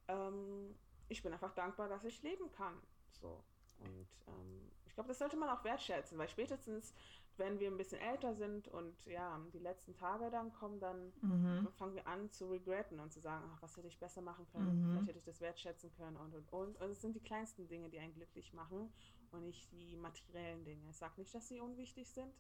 [0.09, 0.79] ähm,
[1.09, 2.81] ich bin einfach dankbar, dass ich leben kann.
[3.13, 3.45] So.
[3.79, 6.95] Und ähm, glaube, das sollte man auch wertschätzen, weil spätestens,
[7.37, 11.69] wenn wir ein bisschen älter sind und ja, die letzten Tage dann kommen, dann Mhm.
[11.79, 14.73] fangen wir an zu regretten und zu sagen, ach, was hätte ich besser machen können,
[14.73, 14.91] Mhm.
[14.91, 16.81] vielleicht hätte ich das wertschätzen können und und und.
[16.81, 18.93] Und es sind die kleinsten Dinge, die einen glücklich machen
[19.33, 20.91] und nicht die materiellen Dinge.
[20.91, 22.35] Ich sage nicht, dass sie unwichtig sind.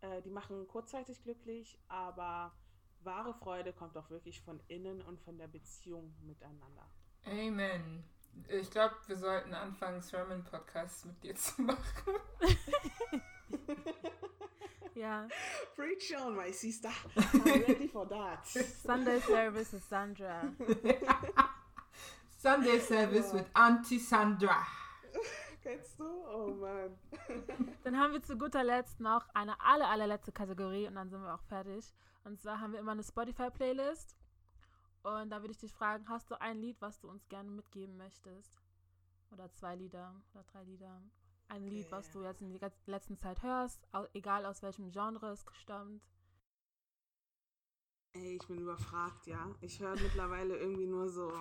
[0.00, 2.54] Äh, die machen kurzzeitig glücklich, aber
[3.00, 6.90] wahre Freude kommt auch wirklich von innen und von der Beziehung miteinander.
[7.26, 8.02] Amen.
[8.48, 12.14] Ich glaube, wir sollten anfangen, Sermon-Podcasts mit dir zu machen.
[14.98, 15.28] Ja.
[15.76, 16.90] Preach on, my sister.
[17.16, 18.44] I'm ready for that.
[18.84, 20.52] Sunday service with Sandra.
[22.38, 24.66] Sunday Service with Auntie Sandra.
[25.62, 26.04] Kennst du?
[26.04, 26.98] Oh Mann.
[27.84, 31.32] Dann haben wir zu guter Letzt noch eine aller, allerletzte Kategorie und dann sind wir
[31.32, 31.94] auch fertig.
[32.24, 34.16] Und zwar haben wir immer eine Spotify-Playlist.
[35.08, 37.96] Und da würde ich dich fragen, hast du ein Lied, was du uns gerne mitgeben
[37.96, 38.60] möchtest?
[39.30, 41.02] Oder zwei Lieder oder drei Lieder?
[41.48, 45.44] Ein Lied, was du jetzt in der letzten Zeit hörst, egal aus welchem Genre es
[45.52, 46.02] stammt.
[48.14, 49.54] Ey, ich bin überfragt, ja.
[49.60, 51.32] Ich höre mittlerweile irgendwie nur so,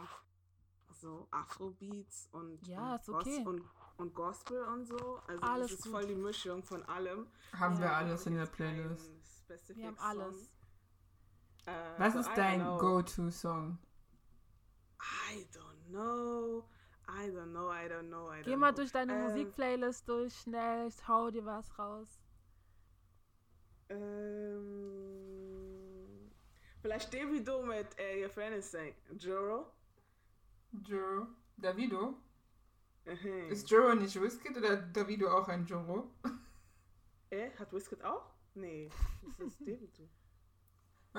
[0.91, 3.43] so Afrobeats und, Ja, und, ist okay.
[3.45, 3.63] und,
[3.97, 5.19] und Gospel und so.
[5.27, 5.91] Also Alles das ist gut.
[5.93, 7.27] voll die Mischung von allem.
[7.53, 9.11] Haben Ja, wir alles in der Playlist.
[9.75, 10.05] Wir haben Song.
[10.05, 10.51] alles.
[11.67, 12.59] Äh, Was so, ist I dein.
[12.79, 13.77] Go-To-Song?
[14.99, 16.63] I don't know.
[17.07, 18.75] I don't know, I don't know, I don't Geh mal know.
[18.77, 22.19] durch deine Ähm, Musikplaylist durch, schnell, hau dir was raus.
[23.89, 24.57] Ähm,
[26.81, 28.95] Vielleicht Davido mit äh, Your Friend is Saying.
[29.17, 29.71] Joro?
[30.87, 31.27] Joro.
[31.57, 32.15] Davido?
[33.05, 33.49] Mhm.
[33.49, 36.11] Ist Joro nicht Wizkid oder Davido auch ein Joro?
[37.29, 38.25] Äh, hat Wizkid auch?
[38.53, 38.89] Nee,
[39.37, 40.07] das ist Davido.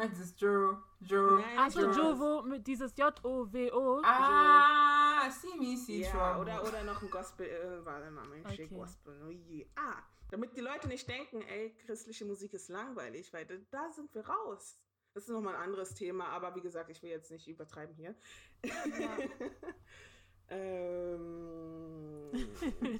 [0.00, 0.78] Es ist Joro?
[1.00, 1.38] Joro?
[1.38, 1.92] Nein, Also Joro.
[1.92, 4.02] Jovo mit dieses J-O-W-O.
[4.04, 8.68] Ah, see me, see Ja, oder, oder noch ein Gospel, äh, warte mal, Mensch, Okay.
[8.68, 9.20] Gospel.
[9.26, 9.66] Oh je.
[9.76, 14.14] Ah, damit die Leute nicht denken, ey, christliche Musik ist langweilig, weil da, da sind
[14.14, 14.78] wir raus.
[15.14, 18.14] Das ist nochmal ein anderes Thema, aber wie gesagt, ich will jetzt nicht übertreiben hier.
[20.48, 22.30] ähm,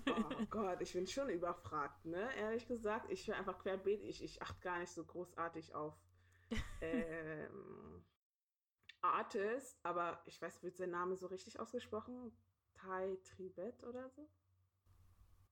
[0.07, 2.29] oh Gott, ich bin schon überfragt, ne?
[2.37, 5.95] Ehrlich gesagt, ich höre einfach querbeet, ich, ich achte gar nicht so großartig auf
[6.81, 8.05] ähm,
[9.01, 12.33] Artist, aber ich weiß, wird sein Name so richtig ausgesprochen?
[12.75, 14.29] Tai Tribet oder so?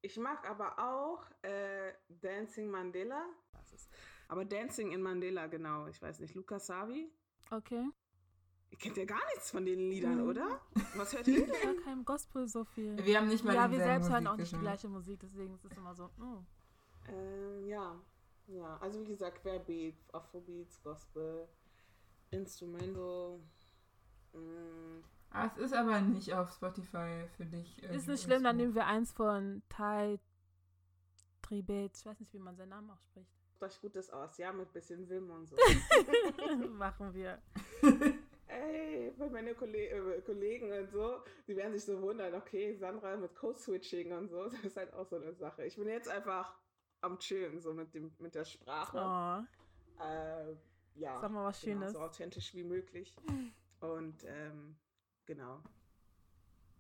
[0.03, 3.25] Ich mag aber auch äh, Dancing Mandela.
[3.53, 3.91] Was ist?
[4.29, 5.87] Aber Dancing in Mandela, genau.
[5.87, 6.35] Ich weiß nicht.
[6.35, 7.11] Luca Savi?
[7.51, 7.89] Okay.
[8.71, 10.29] Ihr kennt ja gar nichts von den Liedern, Mhm.
[10.29, 10.61] oder?
[10.97, 11.63] Was hört ihr Ich denn?
[11.77, 12.97] höre kein Gospel so viel.
[13.05, 15.65] Wir haben nicht mal ja, wir selbst hören auch nicht die gleiche Musik, deswegen ist
[15.65, 16.11] es immer so.
[16.21, 16.43] oh.
[17.09, 18.01] ähm, ja.
[18.49, 21.49] Ja, also wie gesagt, Querbeat, Afrobeats, Gospel,
[22.31, 23.41] Instrumental.
[24.33, 27.83] Mm, Ah, es ist aber nicht auf Spotify für dich.
[27.83, 30.19] Ist nicht schlimm, dann nehmen wir eins von Tai
[31.43, 31.97] Tribet.
[31.97, 33.31] Ich weiß nicht, wie man seinen Namen ausspricht.
[33.61, 35.57] Macht euch Gutes aus, ja, mit bisschen Wim und so.
[36.71, 37.41] Machen wir.
[38.49, 43.17] Ey, bei meine Kolle äh, Kollegen und so, die werden sich so wundern, okay, Sandra
[43.17, 45.65] mit Code-Switching und so, das ist halt auch so eine Sache.
[45.65, 46.55] Ich bin jetzt einfach
[47.07, 48.99] am Chillen, so mit, dem, mit der Sprache.
[48.99, 50.55] Oh, Äh,
[50.95, 51.93] ja, sag mal was genau, Schönes.
[51.93, 53.17] so authentisch wie möglich.
[53.81, 54.77] Und ähm,
[55.27, 55.61] genau.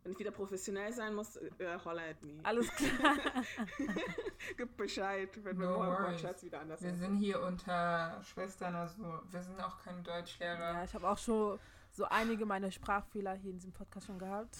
[0.03, 2.39] Wenn ich wieder professionell sein muss, äh, holla at me.
[2.45, 3.17] Alles klar.
[4.57, 6.23] Gib Bescheid, wenn wir No morgen worries.
[6.23, 6.99] Wortschatz wieder anders Wir sind.
[7.01, 10.75] sind hier unter Schwestern, also wir sind auch keine Deutschlehrer.
[10.75, 11.59] ja, ich habe auch schon
[11.91, 14.57] so einige meiner Sprachfehler hier in diesem Podcast schon gehabt.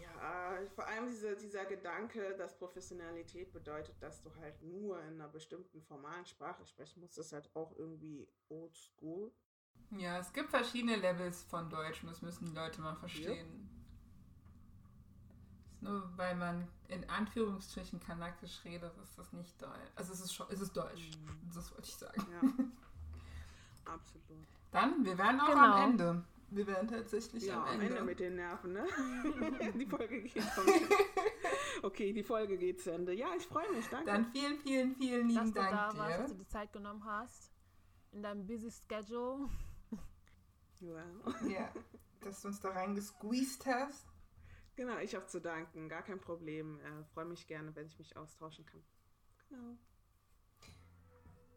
[0.00, 5.28] Ja, vor allem diese, dieser Gedanke, dass Professionalität bedeutet, dass du halt nur in einer
[5.28, 9.32] bestimmten formalen Sprache sprechen musst, ist halt auch irgendwie old school.
[9.90, 13.68] Ja, es gibt verschiedene Levels von Deutsch und das müssen die Leute mal verstehen.
[15.72, 19.90] Ist Nur weil man in Anführungsstrichen Kanakisch redet, ist das nicht Deutsch.
[19.96, 21.10] Also es ist, schon, es ist Deutsch.
[21.54, 22.26] Das wollte ich sagen.
[22.30, 22.40] Ja,
[23.92, 24.46] absolut.
[24.70, 25.74] Dann, wir werden auch Genau.
[25.76, 26.24] am Ende.
[26.54, 28.02] Wir werden tatsächlich Ja, am Ende.
[28.02, 28.86] mit den Nerven, ne?
[29.74, 30.42] die Folge geht
[31.82, 33.14] Okay, die Folge geht zu Ende.
[33.14, 34.06] Ja, ich freue mich, danke.
[34.06, 36.34] Dann vielen, vielen, vielen Dass lieben du da Dank warst, dass dir.
[36.36, 37.50] du die Zeit genommen hast.
[38.12, 39.48] In deinem busy Schedule.
[40.80, 41.04] ja.
[41.48, 41.72] Ja,
[42.20, 44.06] dass du uns da reingesqueezed hast.
[44.76, 46.78] Genau, ich habe zu danken, gar kein Problem.
[46.80, 48.82] Äh, freue mich gerne, wenn ich mich austauschen kann.
[49.48, 49.76] Genau.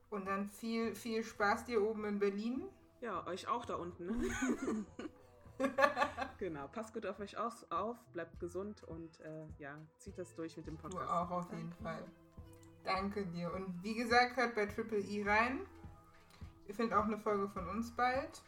[0.09, 2.63] Und dann viel, viel Spaß dir oben in Berlin.
[3.01, 4.05] Ja, euch auch da unten.
[4.07, 4.85] Ne?
[6.37, 10.57] genau, passt gut auf euch aus, auf, bleibt gesund und äh, ja, zieht das durch
[10.57, 11.11] mit dem Du Podcast.
[11.11, 11.83] auch auf jeden Danke.
[11.83, 12.03] Fall.
[12.83, 13.53] Danke dir.
[13.53, 15.61] Und wie gesagt, hört bei Triple E rein.
[16.67, 18.41] Ihr findet auch eine Folge von uns bald.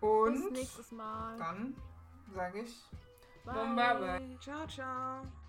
[0.00, 1.38] Bis Und nächstes Mal.
[1.38, 1.74] dann
[2.34, 2.84] sage ich
[3.44, 3.74] Bye.
[3.74, 4.38] Bye, bye.
[4.40, 5.43] Ciao, ciao.